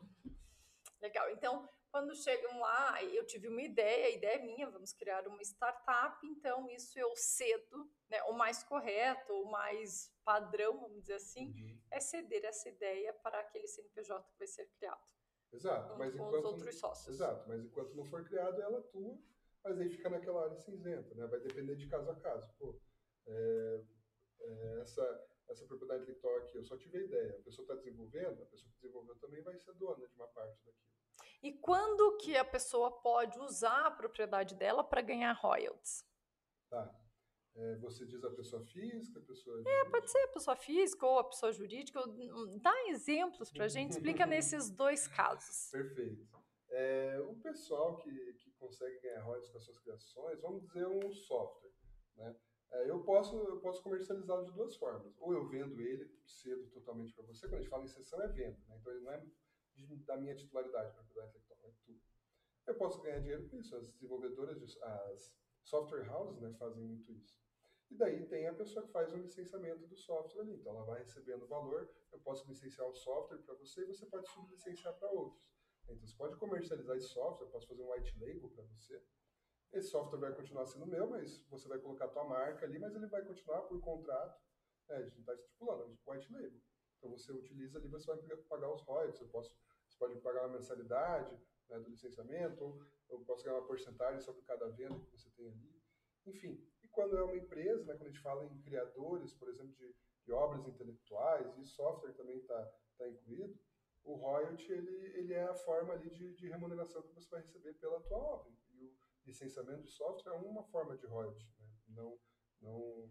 Legal. 1.01 1.29
Então, 1.31 1.69
quando 1.93 2.17
chegam 2.17 2.59
lá, 2.59 3.05
eu 3.05 3.25
tive 3.27 3.49
uma 3.49 3.61
ideia, 3.61 4.07
a 4.07 4.11
ideia 4.11 4.37
é 4.37 4.43
minha, 4.43 4.71
vamos 4.71 4.95
criar 4.95 5.29
uma 5.29 5.43
startup, 5.43 6.27
então 6.27 6.69
isso 6.71 6.99
eu 6.99 7.15
cedo, 7.15 7.87
né, 8.09 8.23
o 8.25 8.33
mais 8.33 8.65
correto, 8.65 9.31
o 9.35 9.51
mais 9.51 10.11
padrão, 10.25 10.81
vamos 10.81 11.03
dizer 11.03 11.15
assim, 11.15 11.49
uhum. 11.49 11.79
é 11.91 12.01
ceder 12.01 12.47
essa 12.47 12.71
ideia 12.71 13.13
para 13.13 13.41
aquele 13.41 13.69
CNPJ 13.69 14.27
que 14.31 14.39
vai 14.39 14.47
ser 14.47 14.67
criado. 14.79 15.03
Exato, 15.53 15.95
mas 15.99 16.15
com 16.17 16.27
enquanto, 16.27 16.39
os 16.39 16.45
outros 16.53 16.79
sócios. 16.79 17.15
Exato, 17.15 17.47
mas 17.47 17.63
enquanto 17.63 17.95
não 17.95 18.05
for 18.07 18.25
criado, 18.25 18.63
ela 18.63 18.79
atua, 18.79 19.19
mas 19.63 19.79
aí 19.79 19.91
fica 19.91 20.09
naquela 20.09 20.45
área 20.45 20.57
cinzenta, 20.57 21.15
né? 21.15 21.27
Vai 21.27 21.41
depender 21.41 21.77
de 21.77 21.87
caso 21.89 22.11
a 22.11 22.17
caso. 22.17 22.51
Pô, 22.59 22.81
é, 23.27 23.85
é, 24.41 24.79
essa, 24.81 25.29
essa 25.51 25.67
propriedade 25.67 26.05
intelectual 26.05 26.39
aqui, 26.39 26.57
eu 26.57 26.65
só 26.65 26.77
tive 26.79 26.99
a 26.99 27.03
ideia, 27.03 27.37
a 27.39 27.43
pessoa 27.43 27.65
está 27.65 27.75
desenvolvendo, 27.75 28.43
a 28.43 28.47
pessoa 28.47 28.71
que 28.71 28.81
desenvolveu 28.81 29.15
também 29.17 29.43
vai 29.43 29.59
ser 29.59 29.75
dona 29.75 30.09
de 30.09 30.15
uma 30.15 30.29
parte 30.29 30.57
daquilo. 30.65 31.02
E 31.43 31.53
quando 31.53 32.17
que 32.19 32.37
a 32.37 32.45
pessoa 32.45 32.91
pode 33.01 33.39
usar 33.41 33.87
a 33.87 33.91
propriedade 33.91 34.55
dela 34.55 34.85
para 34.85 35.03
ganhar 35.03 35.33
royalties? 35.33 36.07
Tá. 36.71 36.99
É, 37.55 37.77
você 37.77 38.07
diz 38.07 38.25
a 38.25 38.31
pessoa 38.31 38.65
física, 38.65 39.19
a 39.19 39.23
pessoa 39.23 39.57
jurídica? 39.57 39.87
É, 39.87 39.91
pode 39.91 40.11
ser 40.11 40.19
a 40.19 40.29
pessoa 40.29 40.57
física 40.57 41.07
ou 41.07 41.19
a 41.19 41.25
pessoa 41.25 41.53
jurídica. 41.53 42.01
Dá 42.61 42.73
exemplos 42.89 43.51
para 43.53 43.65
a 43.65 43.69
gente, 43.69 43.93
explica 43.93 44.25
nesses 44.27 44.71
dois 44.71 45.07
casos. 45.09 45.69
Perfeito. 45.71 46.43
É, 46.71 47.21
o 47.29 47.35
pessoal 47.37 47.99
que, 47.99 48.33
que 48.35 48.51
consegue 48.53 48.99
ganhar 49.01 49.23
royalties 49.23 49.51
com 49.51 49.59
as 49.59 49.65
suas 49.65 49.79
criações, 49.81 50.41
vamos 50.41 50.63
dizer 50.63 50.87
um 50.87 51.13
software, 51.13 51.73
né? 52.17 52.35
É, 52.71 52.89
eu 52.89 53.05
posso, 53.05 53.37
eu 53.37 53.61
posso 53.61 53.83
comercializá-lo 53.83 54.47
de 54.47 54.53
duas 54.53 54.75
formas. 54.77 55.15
Ou 55.19 55.35
eu 55.35 55.47
vendo 55.47 55.79
ele 55.79 56.11
cedo 56.25 56.71
totalmente 56.71 57.13
para 57.13 57.25
você, 57.25 57.47
quando 57.47 57.57
a 57.57 57.61
gente 57.61 57.69
fala 57.69 57.85
em 57.85 57.89
sessão 57.89 58.23
é 58.23 58.29
venda, 58.29 58.59
né? 58.67 58.79
então 58.81 58.93
ele 58.93 59.05
não 59.05 59.13
é 59.13 59.23
da 60.07 60.17
minha 60.17 60.35
titularidade, 60.35 60.95
propriedade 60.95 61.37
intelectual, 61.37 61.71
é 61.71 61.75
tudo. 61.85 62.01
Eu 62.67 62.75
posso 62.77 63.03
ganhar 63.03 63.21
dinheiro 63.21 63.49
com 63.49 63.57
isso. 63.57 63.75
As 63.77 63.89
desenvolvedoras, 63.93 64.77
as 64.83 65.35
software 65.63 66.09
houses, 66.09 66.41
né, 66.41 66.53
fazem 66.59 66.83
muito 66.83 67.13
isso. 67.13 67.37
E 67.91 67.95
daí 67.95 68.27
tem 68.27 68.47
a 68.47 68.55
pessoa 68.55 68.87
que 68.87 68.93
faz 68.93 69.13
o 69.13 69.17
licenciamento 69.17 69.87
do 69.87 69.97
software 69.97 70.43
ali. 70.43 70.55
Então 70.55 70.73
ela 70.75 70.85
vai 70.85 71.01
recebendo 71.01 71.47
valor, 71.47 71.91
eu 72.11 72.19
posso 72.21 72.49
licenciar 72.49 72.89
o 72.89 72.95
software 72.95 73.39
para 73.39 73.55
você 73.55 73.83
e 73.83 73.87
você 73.87 74.07
pode 74.07 74.29
sublicenciar 74.31 74.95
para 74.99 75.11
outros. 75.11 75.47
Então 75.83 75.97
você 75.99 76.17
pode 76.17 76.37
comercializar 76.37 76.97
esse 76.97 77.09
software, 77.09 77.47
eu 77.47 77.51
posso 77.51 77.69
fazer 77.69 77.83
um 77.83 77.93
white 77.93 78.19
label 78.19 78.49
para 78.51 78.65
você. 78.65 79.03
Esse 79.73 79.89
software 79.89 80.21
vai 80.21 80.35
continuar 80.35 80.67
sendo 80.67 80.87
meu, 80.87 81.09
mas 81.09 81.45
você 81.49 81.69
vai 81.69 81.79
colocar 81.79 82.07
a 82.07 82.09
tua 82.09 82.25
marca 82.25 82.65
ali, 82.65 82.79
mas 82.79 82.95
ele 82.95 83.07
vai 83.07 83.25
continuar 83.25 83.63
por 83.63 83.81
contrato 83.81 84.41
É, 84.89 84.97
a 84.97 85.03
gente 85.03 85.21
está 85.21 85.35
estipulando, 85.35 85.99
white 86.07 86.31
label. 86.33 86.61
Então 87.03 87.11
você 87.11 87.33
utiliza 87.33 87.81
ali, 87.81 87.89
você 87.89 88.15
vai 88.15 88.37
pagar 88.49 88.73
os 88.73 88.81
royalties, 88.83 89.21
eu 89.21 89.27
posso, 89.27 89.53
você 89.89 89.99
pode 89.99 90.21
pagar 90.21 90.47
uma 90.47 90.57
mensalidade 90.57 91.37
né, 91.69 91.81
do 91.81 91.91
licenciamento, 91.91 92.63
ou 92.63 92.81
eu 93.11 93.25
posso 93.25 93.43
ganhar 93.45 93.59
uma 93.59 93.67
porcentagem 93.67 94.21
sobre 94.21 94.41
cada 94.43 94.69
venda 94.69 95.01
que 95.01 95.11
você 95.11 95.29
tem 95.31 95.49
ali. 95.49 95.83
Enfim, 96.25 96.65
e 96.81 96.87
quando 96.87 97.17
é 97.17 97.23
uma 97.25 97.37
empresa, 97.37 97.85
né, 97.87 97.95
quando 97.95 98.07
a 98.07 98.11
gente 98.11 98.23
fala 98.23 98.45
em 98.45 98.57
criadores, 98.61 99.35
por 99.35 99.49
exemplo, 99.49 99.75
de, 99.75 99.93
de 100.25 100.33
obras 100.33 100.65
intelectuais, 100.65 101.59
e 101.59 101.67
software 101.67 102.13
também 102.13 102.37
está 102.37 102.73
tá 102.97 103.09
incluído, 103.09 103.59
o 104.05 104.15
royalty 104.15 104.71
ele, 104.73 105.07
ele 105.19 105.35
é 105.35 105.43
a 105.43 105.55
forma 105.55 105.95
ali 105.95 106.09
de, 106.09 106.35
de 106.35 106.49
remuneração 106.49 107.03
que 107.03 107.15
você 107.15 107.29
vai 107.29 107.41
receber 107.41 107.75
pela 107.75 108.01
tua 108.03 108.19
obra. 108.19 108.53
E 108.75 108.85
o 108.85 108.95
licenciamento 109.27 109.83
de 109.83 109.91
software 109.91 110.35
é 110.35 110.37
uma 110.37 110.63
forma 110.65 110.97
de 110.97 111.07
royalty, 111.07 111.49
né? 111.59 111.67
não, 111.89 112.17
não 112.61 113.11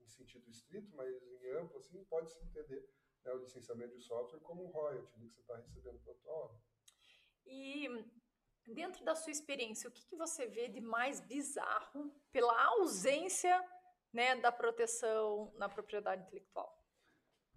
em 0.00 0.08
sentido 0.08 0.50
estrito, 0.50 0.92
mas 0.96 1.14
em 1.22 1.50
amplo, 1.52 1.78
assim, 1.78 2.02
pode-se 2.04 2.42
entender 2.44 2.88
né, 3.24 3.32
o 3.32 3.38
licenciamento 3.38 3.96
de 3.96 4.02
software 4.02 4.40
como 4.40 4.64
um 4.64 4.70
royalty 4.70 5.14
ali 5.14 5.28
que 5.28 5.34
você 5.34 5.40
está 5.40 5.56
recebendo 5.56 5.98
pela 6.00 6.16
tua 6.16 6.32
obra. 6.32 6.58
E 7.46 7.88
dentro 8.66 9.04
da 9.04 9.14
sua 9.14 9.32
experiência, 9.32 9.88
o 9.88 9.92
que, 9.92 10.06
que 10.06 10.16
você 10.16 10.46
vê 10.46 10.68
de 10.68 10.80
mais 10.80 11.20
bizarro 11.20 12.12
pela 12.32 12.54
ausência 12.76 13.62
né, 14.12 14.36
da 14.36 14.52
proteção 14.52 15.52
na 15.56 15.68
propriedade 15.68 16.22
intelectual? 16.22 16.78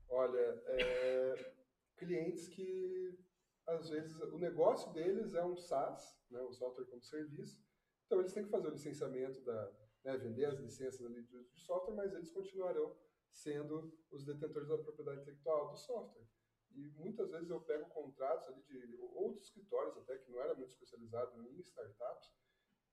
Olha, 0.10 0.64
é, 0.68 1.54
clientes 1.98 2.48
que 2.48 3.18
às 3.66 3.90
vezes 3.90 4.20
o 4.20 4.38
negócio 4.38 4.92
deles 4.92 5.34
é 5.34 5.44
um 5.44 5.56
SaaS, 5.56 6.20
né, 6.30 6.42
o 6.42 6.52
software 6.52 6.86
como 6.86 7.02
serviço, 7.02 7.64
então 8.06 8.20
eles 8.20 8.34
têm 8.34 8.44
que 8.44 8.50
fazer 8.50 8.68
o 8.68 8.72
licenciamento 8.72 9.40
da, 9.42 9.72
né, 10.04 10.18
vender 10.18 10.46
as 10.46 10.60
licenças 10.60 11.00
de 11.00 11.60
software, 11.62 11.96
mas 11.96 12.14
eles 12.14 12.30
continuarão 12.30 12.96
sendo 13.34 13.92
os 14.12 14.24
detentores 14.24 14.70
da 14.70 14.78
propriedade 14.78 15.22
intelectual 15.22 15.72
do 15.72 15.78
software. 15.78 16.28
E 16.72 16.88
muitas 16.92 17.30
vezes 17.30 17.50
eu 17.50 17.60
pego 17.62 17.90
contratos 17.90 18.48
ali 18.48 18.62
de 18.64 18.98
outros 19.00 19.48
escritórios 19.48 19.98
até 19.98 20.18
que 20.18 20.32
não 20.32 20.42
era 20.42 20.56
muito 20.56 20.72
especializado 20.72 21.42
em 21.44 21.60
startups, 21.60 22.32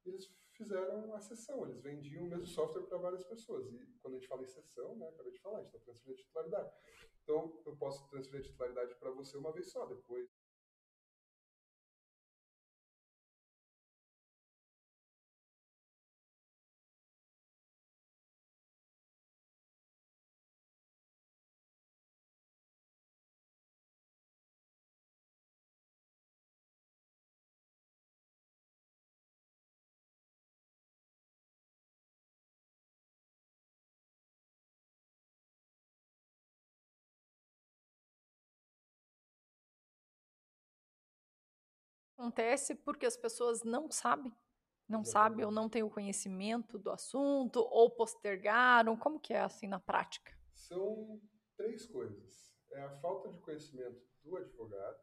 eles 0.04 0.34
fizeram 0.52 1.04
uma 1.04 1.20
sessão, 1.20 1.64
eles 1.64 1.80
vendiam 1.80 2.24
o 2.24 2.28
mesmo 2.28 2.46
software 2.46 2.82
para 2.82 2.98
várias 2.98 3.24
pessoas. 3.24 3.70
E 3.72 3.98
quando 4.00 4.14
a 4.14 4.18
gente 4.18 4.28
fala 4.28 4.42
em 4.42 4.46
sessão, 4.46 4.96
né, 4.96 5.08
acabei 5.08 5.32
de 5.32 5.40
falar, 5.40 5.58
a 5.58 5.60
gente 5.62 5.74
está 5.74 5.78
transferindo 5.78 6.20
a 6.20 6.22
titularidade. 6.22 6.72
Então, 7.22 7.62
eu 7.64 7.76
posso 7.76 8.08
transferir 8.08 8.40
a 8.40 8.44
titularidade 8.44 8.94
para 8.96 9.10
você 9.10 9.36
uma 9.36 9.52
vez 9.52 9.70
só, 9.70 9.86
depois 9.86 10.28
Acontece 42.20 42.74
porque 42.74 43.06
as 43.06 43.16
pessoas 43.16 43.62
não 43.62 43.90
sabem, 43.90 44.30
não 44.86 45.02
sabem 45.02 45.42
ou 45.42 45.50
não 45.50 45.70
têm 45.70 45.82
o 45.82 45.88
conhecimento 45.88 46.78
do 46.78 46.90
assunto 46.90 47.60
ou 47.60 47.90
postergaram. 47.90 48.94
Como 48.94 49.18
que 49.18 49.32
é 49.32 49.40
assim 49.40 49.66
na 49.66 49.80
prática? 49.80 50.30
São 50.52 51.18
três 51.56 51.86
coisas. 51.86 52.54
É 52.72 52.82
a 52.82 52.90
falta 52.98 53.30
de 53.30 53.38
conhecimento 53.40 54.06
do 54.22 54.36
advogado, 54.36 55.02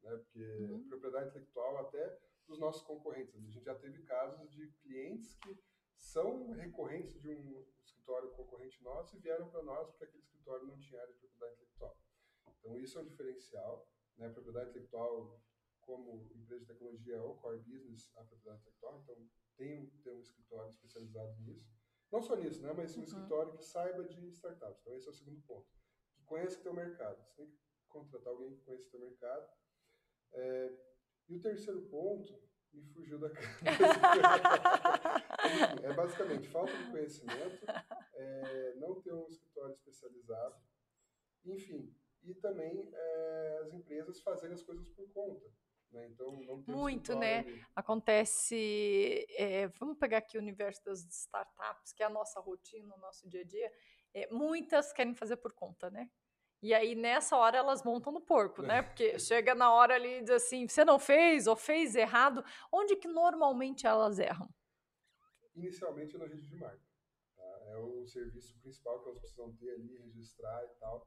né, 0.00 0.16
porque 0.16 0.40
uhum. 0.40 0.88
propriedade 0.88 1.28
intelectual 1.28 1.76
até 1.86 2.18
dos 2.46 2.58
nossos 2.58 2.80
concorrentes. 2.80 3.36
A 3.36 3.40
gente 3.40 3.62
já 3.62 3.74
teve 3.74 4.02
casos 4.04 4.50
de 4.50 4.66
clientes 4.82 5.34
que 5.34 5.62
são 5.98 6.50
recorrentes 6.52 7.20
de 7.20 7.28
um 7.28 7.62
escritório 7.84 8.30
concorrente 8.30 8.82
nosso 8.82 9.14
e 9.14 9.20
vieram 9.20 9.50
para 9.50 9.62
nós 9.62 9.90
porque 9.90 10.04
aquele 10.04 10.22
escritório 10.22 10.66
não 10.66 10.78
tinha 10.78 10.98
área 10.98 11.12
de 11.12 11.20
propriedade 11.20 11.56
intelectual. 11.56 11.98
Então 12.58 12.78
isso 12.78 12.98
é 12.98 13.02
um 13.02 13.04
diferencial. 13.04 13.86
Né? 14.16 14.30
Propriedade 14.30 14.70
intelectual 14.70 15.38
como 15.86 16.28
empresa 16.34 16.60
de 16.60 16.66
tecnologia 16.66 17.22
ou 17.22 17.36
core 17.36 17.58
business 17.60 18.10
a 18.16 18.24
propriedade 18.24 18.60
intelectual, 18.60 19.00
então 19.02 19.16
tem 19.56 19.78
um, 19.78 19.86
tem 20.02 20.12
um 20.12 20.20
escritório 20.20 20.68
especializado 20.68 21.40
nisso. 21.40 21.72
Não 22.10 22.22
só 22.22 22.36
nisso, 22.36 22.62
né, 22.62 22.72
mas 22.72 22.94
um 22.94 22.98
uhum. 22.98 23.04
escritório 23.04 23.56
que 23.56 23.64
saiba 23.64 24.04
de 24.04 24.28
startups. 24.28 24.80
Então 24.80 24.94
esse 24.94 25.08
é 25.08 25.10
o 25.10 25.14
segundo 25.14 25.40
ponto. 25.42 25.68
Que 26.14 26.22
conheça 26.24 26.58
o 26.58 26.62
teu 26.62 26.72
mercado. 26.72 27.22
Você 27.24 27.34
tem 27.34 27.46
que 27.46 27.58
contratar 27.88 28.32
alguém 28.32 28.54
que 28.54 28.62
conheça 28.62 28.86
o 28.86 28.90
teu 28.90 29.00
mercado. 29.00 29.48
É, 30.32 30.78
e 31.28 31.36
o 31.36 31.40
terceiro 31.40 31.82
ponto 31.88 32.42
me 32.72 32.82
fugiu 32.92 33.18
da 33.18 33.30
cabeça. 33.34 33.62
é 35.82 35.92
basicamente 35.92 36.48
falta 36.48 36.76
de 36.76 36.90
conhecimento, 36.90 37.64
é, 38.14 38.74
não 38.76 39.00
ter 39.00 39.12
um 39.12 39.28
escritório 39.28 39.72
especializado, 39.72 40.60
enfim, 41.44 41.94
e 42.22 42.34
também 42.34 42.90
é, 42.92 43.58
as 43.62 43.72
empresas 43.72 44.20
fazerem 44.20 44.54
as 44.54 44.62
coisas 44.62 44.88
por 44.88 45.08
conta. 45.12 45.46
Né? 45.94 46.08
Então, 46.08 46.32
Muito, 46.66 47.14
né? 47.14 47.38
Ali. 47.38 47.60
Acontece. 47.76 49.24
É, 49.30 49.68
vamos 49.78 49.96
pegar 49.96 50.18
aqui 50.18 50.36
o 50.36 50.40
universo 50.40 50.84
das 50.84 51.04
startups, 51.04 51.92
que 51.92 52.02
é 52.02 52.06
a 52.06 52.10
nossa 52.10 52.40
rotina, 52.40 52.94
o 52.94 52.98
nosso 52.98 53.28
dia 53.28 53.42
a 53.42 53.44
dia. 53.44 53.72
É, 54.12 54.28
muitas 54.32 54.92
querem 54.92 55.14
fazer 55.14 55.36
por 55.36 55.52
conta, 55.52 55.88
né? 55.90 56.10
E 56.60 56.74
aí, 56.74 56.94
nessa 56.94 57.36
hora, 57.36 57.58
elas 57.58 57.84
montam 57.84 58.12
no 58.12 58.20
porco, 58.20 58.60
né? 58.62 58.82
Porque 58.90 59.18
chega 59.18 59.54
na 59.54 59.72
hora 59.72 59.94
ali 59.94 60.18
e 60.18 60.22
diz 60.22 60.30
assim: 60.30 60.66
você 60.66 60.84
não 60.84 60.98
fez 60.98 61.46
ou 61.46 61.54
fez 61.54 61.94
errado. 61.94 62.44
Onde 62.72 62.96
que 62.96 63.06
normalmente 63.06 63.86
elas 63.86 64.18
erram? 64.18 64.48
Inicialmente 65.54 66.18
no 66.18 66.24
registro 66.24 66.56
de 66.56 66.56
marca. 66.56 66.82
Tá? 67.36 67.60
É 67.68 67.76
o 67.76 68.04
serviço 68.06 68.58
principal 68.60 69.00
que 69.00 69.08
elas 69.08 69.20
precisam 69.20 69.54
ter 69.56 69.70
ali, 69.70 69.96
registrar 69.98 70.64
e 70.64 70.74
tal. 70.80 71.06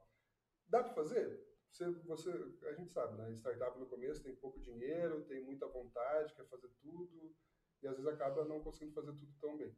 Dá 0.66 0.82
para 0.82 0.94
fazer? 0.94 1.47
Você, 1.70 1.90
você, 1.90 2.30
a 2.66 2.72
gente 2.72 2.90
sabe, 2.90 3.16
né? 3.16 3.32
Startup 3.34 3.78
no 3.78 3.86
começo 3.86 4.22
tem 4.22 4.34
pouco 4.36 4.60
dinheiro, 4.60 5.24
tem 5.24 5.42
muita 5.44 5.66
vontade, 5.68 6.34
quer 6.34 6.46
fazer 6.46 6.68
tudo, 6.80 7.34
e 7.82 7.86
às 7.86 7.96
vezes 7.96 8.12
acaba 8.12 8.44
não 8.44 8.62
conseguindo 8.62 8.94
fazer 8.94 9.12
tudo 9.12 9.32
tão 9.40 9.56
bem. 9.56 9.76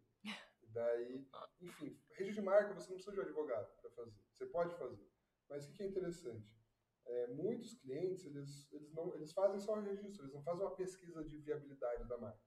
E 0.62 0.66
daí, 0.72 1.26
enfim, 1.61 1.98
registro 2.11 2.42
de 2.42 2.46
marca 2.46 2.74
você 2.74 2.88
não 2.88 2.96
precisa 2.96 3.12
de 3.12 3.20
um 3.20 3.24
advogado 3.24 3.76
para 3.81 3.90
fazer, 3.90 4.22
você 4.33 4.46
pode 4.46 4.74
fazer. 4.76 5.11
Mas 5.48 5.68
o 5.68 5.72
que 5.72 5.83
é 5.83 5.87
interessante? 5.87 6.48
É, 7.07 7.26
muitos 7.29 7.74
clientes, 7.74 8.24
eles, 8.24 8.72
eles, 8.72 8.92
não, 8.92 9.14
eles 9.16 9.33
fazem 9.33 9.59
só 9.59 9.74
o 9.74 9.81
registro, 9.81 10.22
eles 10.22 10.33
não 10.33 10.42
fazem 10.42 10.64
uma 10.64 10.76
pesquisa 10.76 11.24
de 11.24 11.38
viabilidade 11.38 12.07
da 12.07 12.16
marca. 12.16 12.40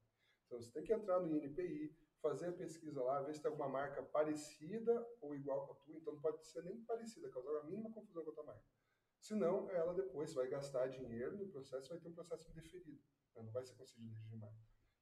Então 0.46 0.62
você 0.62 0.72
tem 0.72 0.84
que 0.84 0.94
entrar 0.94 1.20
no 1.20 1.36
INPI, 1.36 1.94
fazer 2.22 2.48
a 2.48 2.54
pesquisa 2.54 3.04
lá, 3.04 3.22
ver 3.22 3.34
se 3.34 3.42
tem 3.42 3.52
alguma 3.52 3.68
marca 3.68 4.02
parecida 4.02 5.06
ou 5.20 5.36
igual 5.36 5.68
com 5.68 5.74
a 5.74 5.76
tua, 5.76 5.98
então 5.98 6.14
não 6.14 6.22
pode 6.22 6.46
ser 6.48 6.64
nem 6.64 6.82
parecida, 6.86 7.30
causar 7.30 7.60
a 7.60 7.64
mínima 7.64 7.92
confusão 7.92 8.24
com 8.24 8.32
a 8.32 8.34
tua 8.34 8.46
marca. 8.46 8.73
Senão, 9.24 9.72
ela 9.72 9.94
depois 9.94 10.34
vai 10.34 10.50
gastar 10.50 10.88
dinheiro 10.88 11.38
no 11.38 11.48
processo 11.48 11.88
vai 11.88 11.98
ter 11.98 12.10
um 12.10 12.14
processo 12.14 12.52
indeferido. 12.52 13.02
Né? 13.34 13.42
Não 13.42 13.54
vai 13.54 13.64
ser 13.64 13.74
registrar. 13.76 14.52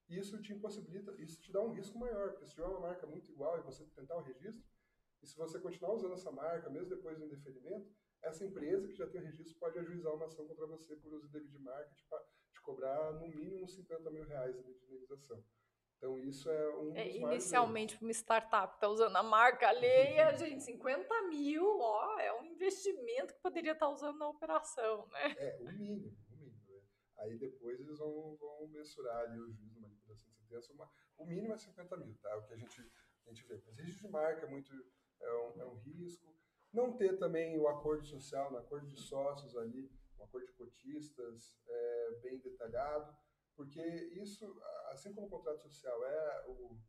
E 0.08 0.20
isso 0.20 0.40
te 0.40 0.54
impossibilita, 0.54 1.12
isso 1.20 1.42
te 1.42 1.52
dá 1.52 1.60
um 1.60 1.72
risco 1.72 1.98
maior, 1.98 2.30
porque 2.30 2.46
se 2.46 2.54
tiver 2.54 2.68
uma 2.68 2.82
marca 2.82 3.08
muito 3.08 3.32
igual 3.32 3.58
e 3.58 3.64
você 3.64 3.84
tentar 3.96 4.18
o 4.18 4.22
registro, 4.22 4.64
e 5.24 5.26
se 5.26 5.36
você 5.36 5.60
continuar 5.60 5.94
usando 5.94 6.14
essa 6.14 6.32
marca, 6.32 6.70
mesmo 6.70 6.90
depois 6.90 7.18
do 7.18 7.26
indeferimento, 7.26 7.92
essa 8.22 8.46
empresa 8.46 8.88
que 8.88 8.94
já 8.94 9.08
tem 9.08 9.22
o 9.22 9.24
registro 9.24 9.58
pode 9.58 9.80
ajuizar 9.80 10.14
uma 10.14 10.28
ação 10.28 10.48
contra 10.48 10.68
você 10.68 10.96
por 10.98 11.12
uso 11.14 11.26
indevido 11.26 11.58
de 11.58 11.64
marca, 11.64 11.92
te, 11.96 12.06
te 12.54 12.62
cobrar 12.62 13.14
no 13.14 13.28
mínimo 13.28 13.68
50 13.68 14.12
mil 14.12 14.24
reais 14.26 14.56
de 14.56 14.70
indenização. 14.70 15.44
Então, 16.02 16.18
isso 16.18 16.50
é 16.50 16.76
um 16.78 16.98
é, 16.98 17.08
Inicialmente, 17.12 17.96
para 17.96 18.06
uma 18.06 18.12
startup 18.12 18.74
está 18.74 18.88
usando 18.88 19.16
a 19.16 19.22
marca 19.22 19.68
alheia, 19.70 20.34
gente, 20.36 20.64
50 20.64 21.28
mil, 21.28 21.64
ó, 21.80 22.20
é 22.20 22.34
um 22.42 22.44
investimento 22.44 23.36
que 23.36 23.40
poderia 23.40 23.74
estar 23.74 23.86
tá 23.86 23.92
usando 23.92 24.18
na 24.18 24.28
operação, 24.28 25.08
né? 25.10 25.36
É, 25.38 25.58
o 25.62 25.72
mínimo, 25.72 26.18
o 26.28 26.36
mínimo. 26.36 26.58
Né? 26.68 26.82
Aí 27.20 27.38
depois 27.38 27.80
eles 27.80 28.00
vão, 28.00 28.36
vão 28.38 28.68
mensurar 28.70 29.26
ali 29.26 29.40
o 29.40 29.52
juiz 29.52 29.76
numa 29.76 29.90
liquidação 29.90 30.28
de 30.32 30.38
sentença. 30.38 30.74
Uma, 30.74 30.92
o 31.20 31.26
mínimo 31.28 31.54
é 31.54 31.58
50 31.60 31.96
mil, 31.98 32.18
tá? 32.20 32.36
O 32.36 32.48
que 32.48 32.54
a 32.56 32.58
gente, 32.58 32.82
a 33.28 33.30
gente 33.30 33.46
vê. 33.46 33.62
Mas 33.64 33.78
registro 33.78 34.08
de 34.08 34.12
marca 34.12 34.48
é 34.48 34.50
muito, 34.50 34.74
é 35.20 35.34
um, 35.34 35.62
é 35.62 35.66
um 35.66 35.76
risco. 35.82 36.36
Não 36.74 36.98
ter 36.98 37.20
também 37.20 37.60
o 37.60 37.68
acordo 37.68 38.08
social, 38.08 38.50
no 38.52 38.58
acordo 38.58 38.88
de 38.88 39.00
sócios 39.00 39.56
ali, 39.56 39.88
um 40.18 40.24
acordo 40.24 40.48
de 40.48 40.54
cotistas 40.54 41.56
é, 41.68 42.20
bem 42.24 42.40
detalhado 42.40 43.16
porque 43.56 43.82
isso, 44.22 44.62
assim 44.92 45.14
como 45.14 45.28
o 45.28 45.30
contrato 45.30 45.62
social 45.62 46.04
é 46.06 46.46
o, 46.48 46.80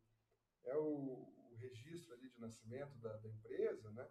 é 0.65 0.77
o, 0.77 1.51
o 1.51 1.55
registro 1.55 2.13
ali 2.13 2.29
de 2.29 2.39
nascimento 2.39 2.97
da, 2.99 3.15
da, 3.17 3.29
empresa, 3.29 3.91
né? 3.91 4.09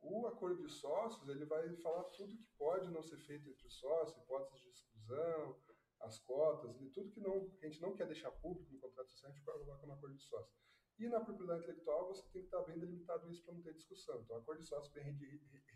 o 0.00 0.26
acordo 0.26 0.62
de 0.62 0.72
sócios 0.72 1.28
ele 1.28 1.46
vai 1.46 1.74
falar 1.76 2.04
tudo 2.04 2.36
que 2.36 2.48
pode 2.58 2.90
não 2.90 3.02
ser 3.02 3.18
feito 3.18 3.48
entre 3.48 3.66
os 3.66 3.78
sócios, 3.78 4.22
hipóteses 4.22 4.60
de 4.60 4.68
exclusão, 4.68 5.58
as 6.00 6.18
cotas, 6.20 6.76
tudo 6.92 7.10
que, 7.10 7.20
não, 7.20 7.48
que 7.56 7.64
a 7.64 7.68
gente 7.68 7.80
não 7.80 7.94
quer 7.94 8.06
deixar 8.06 8.30
público 8.30 8.70
no 8.70 8.80
contrato 8.80 9.10
social, 9.10 9.30
a 9.30 9.34
gente 9.34 9.44
coloca 9.44 9.86
no 9.86 9.92
acordo 9.94 10.16
de 10.16 10.22
sócios. 10.22 10.54
E 10.98 11.08
na 11.08 11.20
propriedade 11.20 11.62
intelectual 11.62 12.06
você 12.06 12.22
tem 12.30 12.42
que 12.42 12.48
estar 12.48 12.62
bem 12.62 12.78
delimitado 12.78 13.28
isso 13.30 13.42
para 13.44 13.54
não 13.54 13.62
ter 13.62 13.74
discussão. 13.74 14.20
Então, 14.20 14.36
acordo 14.36 14.62
de 14.62 14.68
sócio 14.68 14.92
bem 14.92 15.04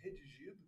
redigido 0.03 0.63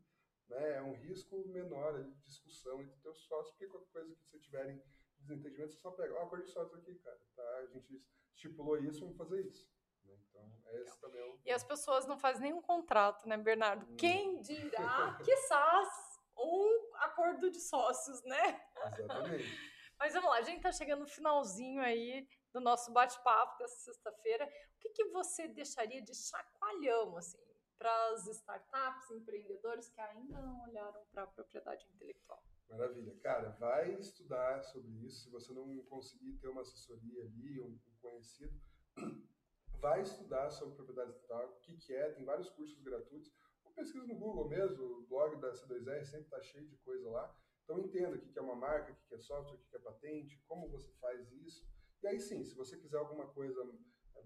né, 0.48 0.76
é 0.78 0.82
um 0.82 0.94
risco 0.94 1.46
menor 1.48 2.02
de 2.02 2.12
discussão 2.22 2.82
entre 2.82 2.98
teus 3.00 3.18
sócios, 3.26 3.50
porque 3.52 3.68
qualquer 3.68 3.92
coisa 3.92 4.14
que 4.14 4.24
você 4.24 4.38
tiverem 4.40 4.82
desentendimento, 5.20 5.72
você 5.72 5.80
só 5.80 5.90
pega, 5.90 6.14
ó, 6.14 6.20
oh, 6.20 6.26
acordo 6.26 6.44
de 6.44 6.50
sócios 6.50 6.80
aqui, 6.80 6.94
cara, 6.96 7.20
tá? 7.36 7.56
A 7.58 7.66
gente 7.66 8.02
estipulou 8.34 8.78
isso, 8.78 9.00
vamos 9.00 9.16
fazer 9.16 9.44
isso. 9.46 9.68
Né? 10.04 10.16
Então, 10.28 10.52
esse 10.80 11.00
também 11.00 11.20
é 11.20 11.24
um... 11.24 11.38
E 11.44 11.50
as 11.52 11.64
pessoas 11.64 12.06
não 12.06 12.18
fazem 12.18 12.42
nenhum 12.42 12.62
contrato, 12.62 13.28
né, 13.28 13.36
Bernardo? 13.36 13.86
Hum. 13.86 13.96
Quem 13.96 14.40
dirá, 14.40 15.18
quizás, 15.24 15.88
um 16.36 16.96
acordo 16.96 17.50
de 17.50 17.60
sócios, 17.60 18.22
né? 18.24 18.60
Exatamente. 18.98 19.44
Mas 19.98 20.14
vamos 20.14 20.30
lá, 20.30 20.38
a 20.38 20.42
gente 20.42 20.56
está 20.56 20.72
chegando 20.72 21.00
no 21.00 21.06
finalzinho 21.06 21.82
aí 21.82 22.26
do 22.54 22.60
nosso 22.60 22.90
bate-papo 22.90 23.58
dessa 23.58 23.76
sexta-feira. 23.80 24.46
O 24.46 24.78
que, 24.80 24.88
que 24.90 25.04
você 25.10 25.46
deixaria 25.46 26.00
de 26.00 26.14
chacoalhão, 26.14 27.18
assim, 27.18 27.38
para 27.78 28.08
as 28.08 28.26
startups, 28.26 29.10
empreendedores 29.10 29.90
que 29.90 30.00
ainda 30.00 30.40
não 30.40 30.62
olharam 30.62 31.04
para 31.12 31.24
a 31.24 31.26
propriedade 31.26 31.86
intelectual? 31.94 32.42
Maravilha. 32.70 33.16
Cara, 33.16 33.50
vai 33.58 33.94
estudar 33.98 34.62
sobre 34.62 34.92
isso. 35.04 35.24
Se 35.24 35.30
você 35.30 35.52
não 35.52 35.82
conseguir 35.86 36.34
ter 36.34 36.48
uma 36.48 36.60
assessoria 36.60 37.22
ali, 37.24 37.60
um 37.60 37.76
conhecido, 38.00 38.58
vai 39.80 40.02
estudar 40.02 40.50
sobre 40.50 40.76
propriedade 40.76 41.10
intelectual, 41.10 41.48
o 41.48 41.60
que, 41.60 41.76
que 41.78 41.94
é, 41.94 42.12
tem 42.12 42.24
vários 42.24 42.48
cursos 42.50 42.80
gratuitos. 42.80 43.32
Ou 43.64 43.72
pesquisa 43.72 44.06
no 44.06 44.14
Google 44.14 44.48
mesmo, 44.48 44.82
o 44.84 45.06
blog 45.06 45.36
da 45.40 45.52
C2R 45.52 46.04
sempre 46.04 46.26
está 46.26 46.40
cheio 46.40 46.68
de 46.68 46.76
coisa 46.78 47.10
lá. 47.10 47.36
Então 47.64 47.78
entenda 47.78 48.16
o 48.16 48.20
que 48.20 48.38
é 48.38 48.42
uma 48.42 48.56
marca, 48.56 48.92
o 48.92 49.08
que 49.08 49.14
é 49.14 49.18
software, 49.18 49.56
o 49.56 49.64
que 49.68 49.76
é 49.76 49.80
patente, 49.80 50.42
como 50.46 50.68
você 50.68 50.92
faz 51.00 51.30
isso. 51.32 51.68
E 52.02 52.06
aí 52.06 52.20
sim, 52.20 52.44
se 52.44 52.54
você 52.54 52.76
quiser 52.76 52.98
alguma 52.98 53.26
coisa 53.28 53.62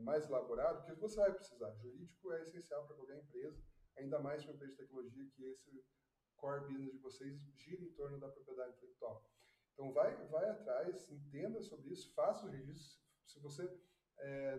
mais 0.01 0.27
elaborada, 0.27 0.79
porque 0.79 1.01
você 1.01 1.17
vai 1.17 1.33
precisar. 1.33 1.73
Jurídico 1.77 2.33
é 2.33 2.43
essencial 2.43 2.87
para 2.87 2.97
qualquer 2.97 3.19
empresa, 3.19 3.63
ainda 3.97 4.19
mais 4.19 4.43
para 4.43 4.53
uma 4.53 4.57
empresa 4.57 4.73
de 4.73 4.79
tecnologia 4.79 5.31
que 5.35 5.45
esse 5.45 5.85
core 6.45 6.67
business 6.67 6.93
de 6.93 6.99
vocês 6.99 7.41
gira 7.57 7.83
em 7.83 7.91
torno 7.93 8.21
da 8.21 8.29
propriedade 8.29 8.77
intelectual. 8.77 9.25
Então 9.73 9.93
vai, 9.93 10.15
vai 10.27 10.51
atrás, 10.51 11.11
entenda 11.11 11.63
sobre 11.63 11.91
isso, 11.91 12.13
faça 12.13 12.47
o 12.47 12.51
registro. 12.51 13.03
Se 13.25 13.41
você 13.41 13.63
é, 14.19 14.57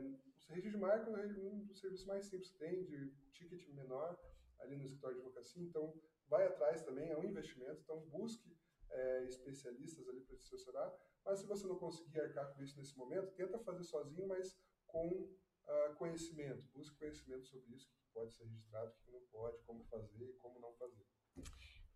o 0.50 0.54
registro 0.54 0.71
de 0.71 0.78
marca 0.78 1.12
é 1.12 1.28
um 1.38 1.63
dos 1.65 1.80
serviços 1.80 2.08
mais 2.08 2.26
simples 2.26 2.50
que 2.50 2.58
tem, 2.58 2.84
de 2.86 3.12
ticket 3.32 3.69
menor 3.69 4.17
ali 4.60 4.76
no 4.76 4.84
escritório 4.84 5.17
de 5.17 5.21
advocacia. 5.21 5.62
Então 5.62 5.93
vai 6.28 6.48
atrás 6.48 6.82
também, 6.82 7.12
é 7.12 7.17
um 7.17 7.24
investimento. 7.24 7.80
Então 7.84 8.00
busque 8.08 8.58
é, 8.89 9.24
especialistas 9.26 10.08
ali 10.10 10.21
para 10.21 10.38
te 10.38 10.43
assessorar. 10.43 10.91
Mas 11.24 11.39
se 11.39 11.45
você 11.45 11.67
não 11.67 11.78
conseguir 11.78 12.19
arcar 12.19 12.52
com 12.54 12.63
isso 12.63 12.78
nesse 12.78 12.98
momento, 12.98 13.36
tenta 13.36 13.60
fazer 13.60 13.84
sozinho, 13.84 14.28
mas 14.28 14.58
com 14.88 15.08
uh, 15.08 15.95
conhecimento. 15.98 16.63
Busque 16.74 16.98
conhecimento 16.98 17.45
sobre 17.45 17.74
isso, 17.74 17.89
que 17.89 18.13
pode 18.13 18.32
ser 18.32 18.43
registrado, 18.43 18.93
que 19.04 19.12
não 19.12 19.21
pode, 19.32 19.58
como 19.63 19.84
fazer 19.86 20.24
e 20.24 20.34
como 20.34 20.60
não 20.60 20.74
fazer. 20.74 21.04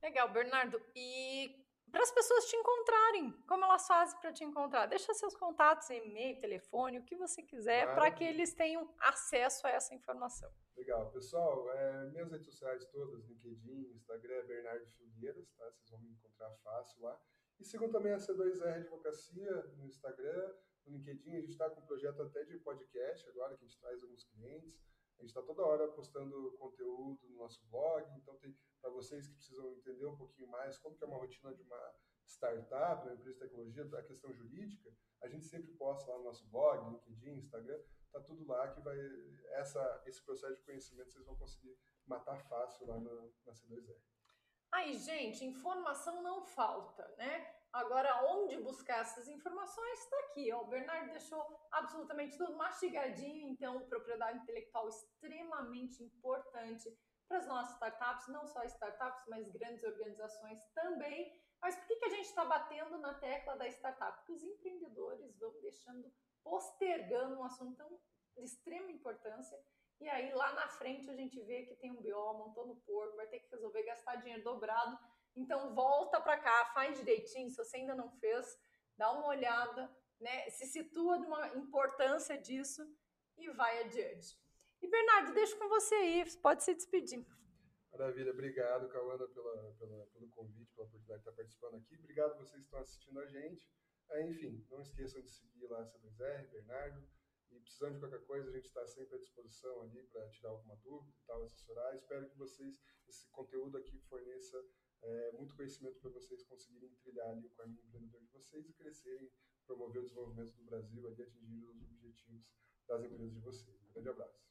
Legal, 0.02 0.32
Bernardo. 0.32 0.82
E 0.96 1.66
para 1.92 2.04
as 2.04 2.12
pessoas 2.12 2.46
te 2.46 2.56
encontrarem, 2.56 3.32
como 3.48 3.66
elas 3.66 3.88
fazem 3.88 4.20
para 4.20 4.32
te 4.32 4.44
encontrar? 4.44 4.86
Deixa 4.86 5.14
seus 5.14 5.36
contatos, 5.36 5.90
e-mail, 5.90 6.40
telefone, 6.40 7.00
o 7.00 7.04
que 7.04 7.16
você 7.16 7.42
quiser, 7.42 7.94
para 7.96 8.12
que 8.12 8.24
eles 8.24 8.54
tenham 8.54 8.94
acesso 9.00 9.66
a 9.66 9.72
essa 9.72 9.94
informação. 9.96 10.52
Legal. 10.78 11.12
Pessoal, 11.12 11.70
é, 11.72 12.10
minhas 12.12 12.32
redes 12.32 12.46
sociais 12.46 12.86
todas, 12.86 13.26
LinkedIn, 13.26 13.92
Instagram, 13.96 14.36
é 14.36 14.44
Bernardo 14.44 14.86
Filgueiras, 14.92 15.52
tá? 15.58 15.66
Vocês 15.72 15.90
vão 15.90 16.00
me 16.00 16.12
encontrar 16.12 16.52
fácil 16.64 17.02
lá. 17.02 17.20
E 17.60 17.66
sigam 17.66 17.92
também 17.92 18.14
a 18.14 18.18
C2R 18.18 18.76
Advocacia 18.76 19.52
no 19.76 19.86
Instagram, 19.86 20.54
no 20.86 20.94
LinkedIn. 20.94 21.36
A 21.36 21.42
gente 21.42 21.52
está 21.52 21.70
com 21.70 21.82
um 21.82 21.86
projeto 21.86 22.22
até 22.22 22.44
de 22.44 22.58
podcast 22.60 23.28
agora, 23.30 23.58
que 23.58 23.66
a 23.66 23.68
gente 23.68 23.80
traz 23.80 24.02
alguns 24.02 24.24
clientes. 24.24 24.80
A 25.20 25.22
gente 25.22 25.32
está 25.32 25.42
toda 25.42 25.66
hora 25.66 25.88
postando 25.90 26.56
conteúdo 26.58 27.28
no 27.28 27.36
nosso 27.36 27.62
blog, 27.68 28.10
então 28.18 28.38
tem 28.38 28.58
para 28.82 28.90
vocês 28.90 29.28
que 29.28 29.34
precisam 29.34 29.74
entender 29.74 30.06
um 30.06 30.16
pouquinho 30.16 30.48
mais 30.48 30.80
como 30.80 30.96
que 30.96 31.04
é 31.04 31.08
uma 31.08 31.18
rotina 31.18 31.54
de 31.54 31.62
uma 31.62 31.96
startup, 32.26 33.04
uma 33.06 33.14
empresa 33.14 33.34
de 33.34 33.40
tecnologia, 33.40 33.84
a 33.98 34.04
questão 34.04 34.32
jurídica, 34.34 34.90
a 35.22 35.28
gente 35.28 35.46
sempre 35.46 35.74
posta 35.74 36.10
lá 36.10 36.18
no 36.20 36.24
nosso 36.24 36.48
blog, 36.48 36.90
LinkedIn, 36.90 37.40
Instagram, 37.40 37.82
tá 38.14 38.22
tudo 38.22 38.48
lá 38.48 38.72
que 38.72 38.80
vai 38.80 38.98
essa 39.56 40.04
esse 40.06 40.24
processo 40.24 40.56
de 40.56 40.64
conhecimento 40.64 41.12
vocês 41.12 41.26
vão 41.26 41.36
conseguir 41.36 41.78
matar 42.06 42.38
fácil 42.48 42.88
lá 42.88 42.98
na, 42.98 43.14
na 43.46 43.52
C2R. 43.52 43.98
Aí, 44.72 44.94
gente, 44.94 45.44
informação 45.44 46.22
não 46.22 46.42
falta, 46.42 47.06
né? 47.18 47.59
Agora, 47.72 48.26
onde 48.26 48.58
buscar 48.58 49.02
essas 49.02 49.28
informações 49.28 50.00
está 50.00 50.20
aqui. 50.22 50.52
Ó. 50.52 50.62
O 50.62 50.68
Bernardo 50.68 51.12
deixou 51.12 51.44
absolutamente 51.72 52.38
tudo 52.38 52.58
mastigadinho, 52.58 53.48
então, 53.48 53.88
propriedade 53.88 54.40
intelectual 54.40 54.88
extremamente 54.88 56.04
importante 56.04 56.98
para 57.28 57.38
as 57.38 57.48
nossas 57.48 57.74
startups, 57.74 58.28
não 58.30 58.48
só 58.48 58.64
startups, 58.64 59.24
mas 59.28 59.48
grandes 59.50 59.84
organizações 59.84 60.60
também. 60.74 61.32
Mas 61.62 61.76
por 61.76 61.88
que, 61.88 61.96
que 61.98 62.06
a 62.06 62.10
gente 62.10 62.26
está 62.26 62.44
batendo 62.44 62.98
na 62.98 63.14
tecla 63.14 63.56
da 63.56 63.68
startup? 63.68 64.18
Porque 64.18 64.32
os 64.32 64.44
empreendedores 64.44 65.38
vão 65.38 65.54
deixando, 65.62 66.12
postergando 66.44 67.38
um 67.38 67.44
assunto 67.44 67.78
tão 67.78 68.00
de 68.36 68.44
extrema 68.44 68.90
importância. 68.92 69.60
E 70.00 70.08
aí 70.08 70.34
lá 70.34 70.54
na 70.54 70.68
frente 70.70 71.10
a 71.10 71.16
gente 71.16 71.40
vê 71.42 71.66
que 71.66 71.76
tem 71.76 71.92
um 71.92 72.02
BO, 72.02 72.34
montou 72.34 72.66
no 72.66 72.78
porco, 72.78 73.18
vai 73.18 73.28
ter 73.28 73.40
que 73.42 73.52
resolver 73.52 73.84
gastar 73.84 74.16
dinheiro 74.16 74.44
dobrado. 74.44 74.98
Então 75.36 75.74
volta 75.74 76.20
para 76.20 76.38
cá, 76.38 76.72
faz 76.74 76.98
direitinho. 76.98 77.50
Se 77.50 77.58
você 77.58 77.78
ainda 77.78 77.96
não 77.96 78.10
fez, 78.20 78.58
dá 78.98 79.12
uma 79.12 79.28
olhada, 79.28 79.90
né? 80.20 80.50
Se 80.50 80.66
situa 80.66 81.18
numa 81.18 81.48
importância 81.56 82.38
disso 82.38 82.82
e 83.38 83.50
vai 83.52 83.84
adiante. 83.84 84.38
E 84.82 84.88
Bernardo, 84.88 85.34
deixo 85.34 85.58
com 85.58 85.68
você 85.68 85.96
aí, 85.96 86.38
pode 86.42 86.64
se 86.64 86.74
despedir. 86.74 87.26
Maravilha, 87.92 88.32
obrigado, 88.32 88.88
Cauana, 88.90 89.28
pela, 89.28 89.74
pela, 89.74 90.06
pelo 90.08 90.30
convite, 90.30 90.72
pela 90.74 90.88
oportunidade 90.88 91.22
de 91.22 91.30
estar 91.30 91.36
participando 91.36 91.76
aqui. 91.76 91.96
Obrigado 91.98 92.38
vocês 92.38 92.62
que 92.62 92.66
estão 92.66 92.80
assistindo 92.80 93.20
a 93.20 93.26
gente. 93.26 93.70
É, 94.12 94.26
enfim, 94.28 94.66
não 94.70 94.82
esqueçam 94.82 95.22
de 95.22 95.30
seguir 95.30 95.68
lá 95.68 95.82
a 95.82 95.86
C2R, 95.86 96.50
Bernardo. 96.50 97.08
E 97.52 97.60
precisando 97.60 97.96
de 97.96 98.00
qualquer 98.00 98.24
coisa, 98.26 98.50
a 98.50 98.54
gente 98.54 98.66
está 98.66 98.86
sempre 98.86 99.16
à 99.16 99.20
disposição 99.20 99.82
ali 99.82 100.04
para 100.04 100.30
tirar 100.30 100.50
alguma 100.50 100.76
dúvida 100.78 101.18
e 101.18 101.26
tal, 101.26 101.44
assessorar. 101.44 101.96
Espero 101.96 102.30
que 102.30 102.38
vocês, 102.38 102.80
esse 103.08 103.28
conteúdo 103.32 103.78
aqui, 103.78 104.00
forneça 104.02 104.64
é, 105.02 105.32
muito 105.34 105.56
conhecimento 105.56 106.00
para 106.00 106.10
vocês 106.12 106.44
conseguirem 106.44 106.90
trilhar 107.02 107.30
ali 107.30 107.46
o 107.46 107.50
caminho 107.52 107.82
empreendedor 107.84 108.22
de 108.22 108.28
vocês 108.28 108.68
e 108.70 108.74
crescerem, 108.74 109.32
promover 109.66 110.02
o 110.02 110.06
desenvolvimento 110.06 110.54
do 110.54 110.64
Brasil 110.64 111.08
ali, 111.08 111.22
atingir 111.22 111.66
os 111.66 111.82
objetivos 111.82 112.46
das 112.88 113.04
empresas 113.04 113.34
de 113.34 113.40
vocês. 113.40 113.82
Um 113.84 113.94
grande 113.94 114.10
abraço. 114.10 114.50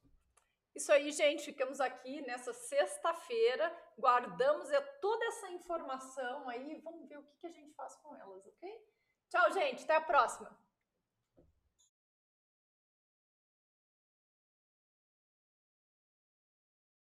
Isso 0.74 0.92
aí, 0.92 1.10
gente. 1.10 1.44
Ficamos 1.44 1.80
aqui 1.80 2.22
nessa 2.22 2.52
sexta-feira. 2.52 3.76
Guardamos 3.98 4.70
é, 4.70 4.80
toda 5.00 5.24
essa 5.26 5.50
informação 5.50 6.48
aí. 6.48 6.80
Vamos 6.82 7.08
ver 7.08 7.18
o 7.18 7.24
que 7.40 7.46
a 7.46 7.50
gente 7.50 7.74
faz 7.74 7.96
com 7.96 8.14
elas, 8.14 8.46
ok? 8.46 8.88
Tchau, 9.28 9.52
gente. 9.52 9.82
Até 9.82 9.96
a 9.96 10.00
próxima. 10.00 10.67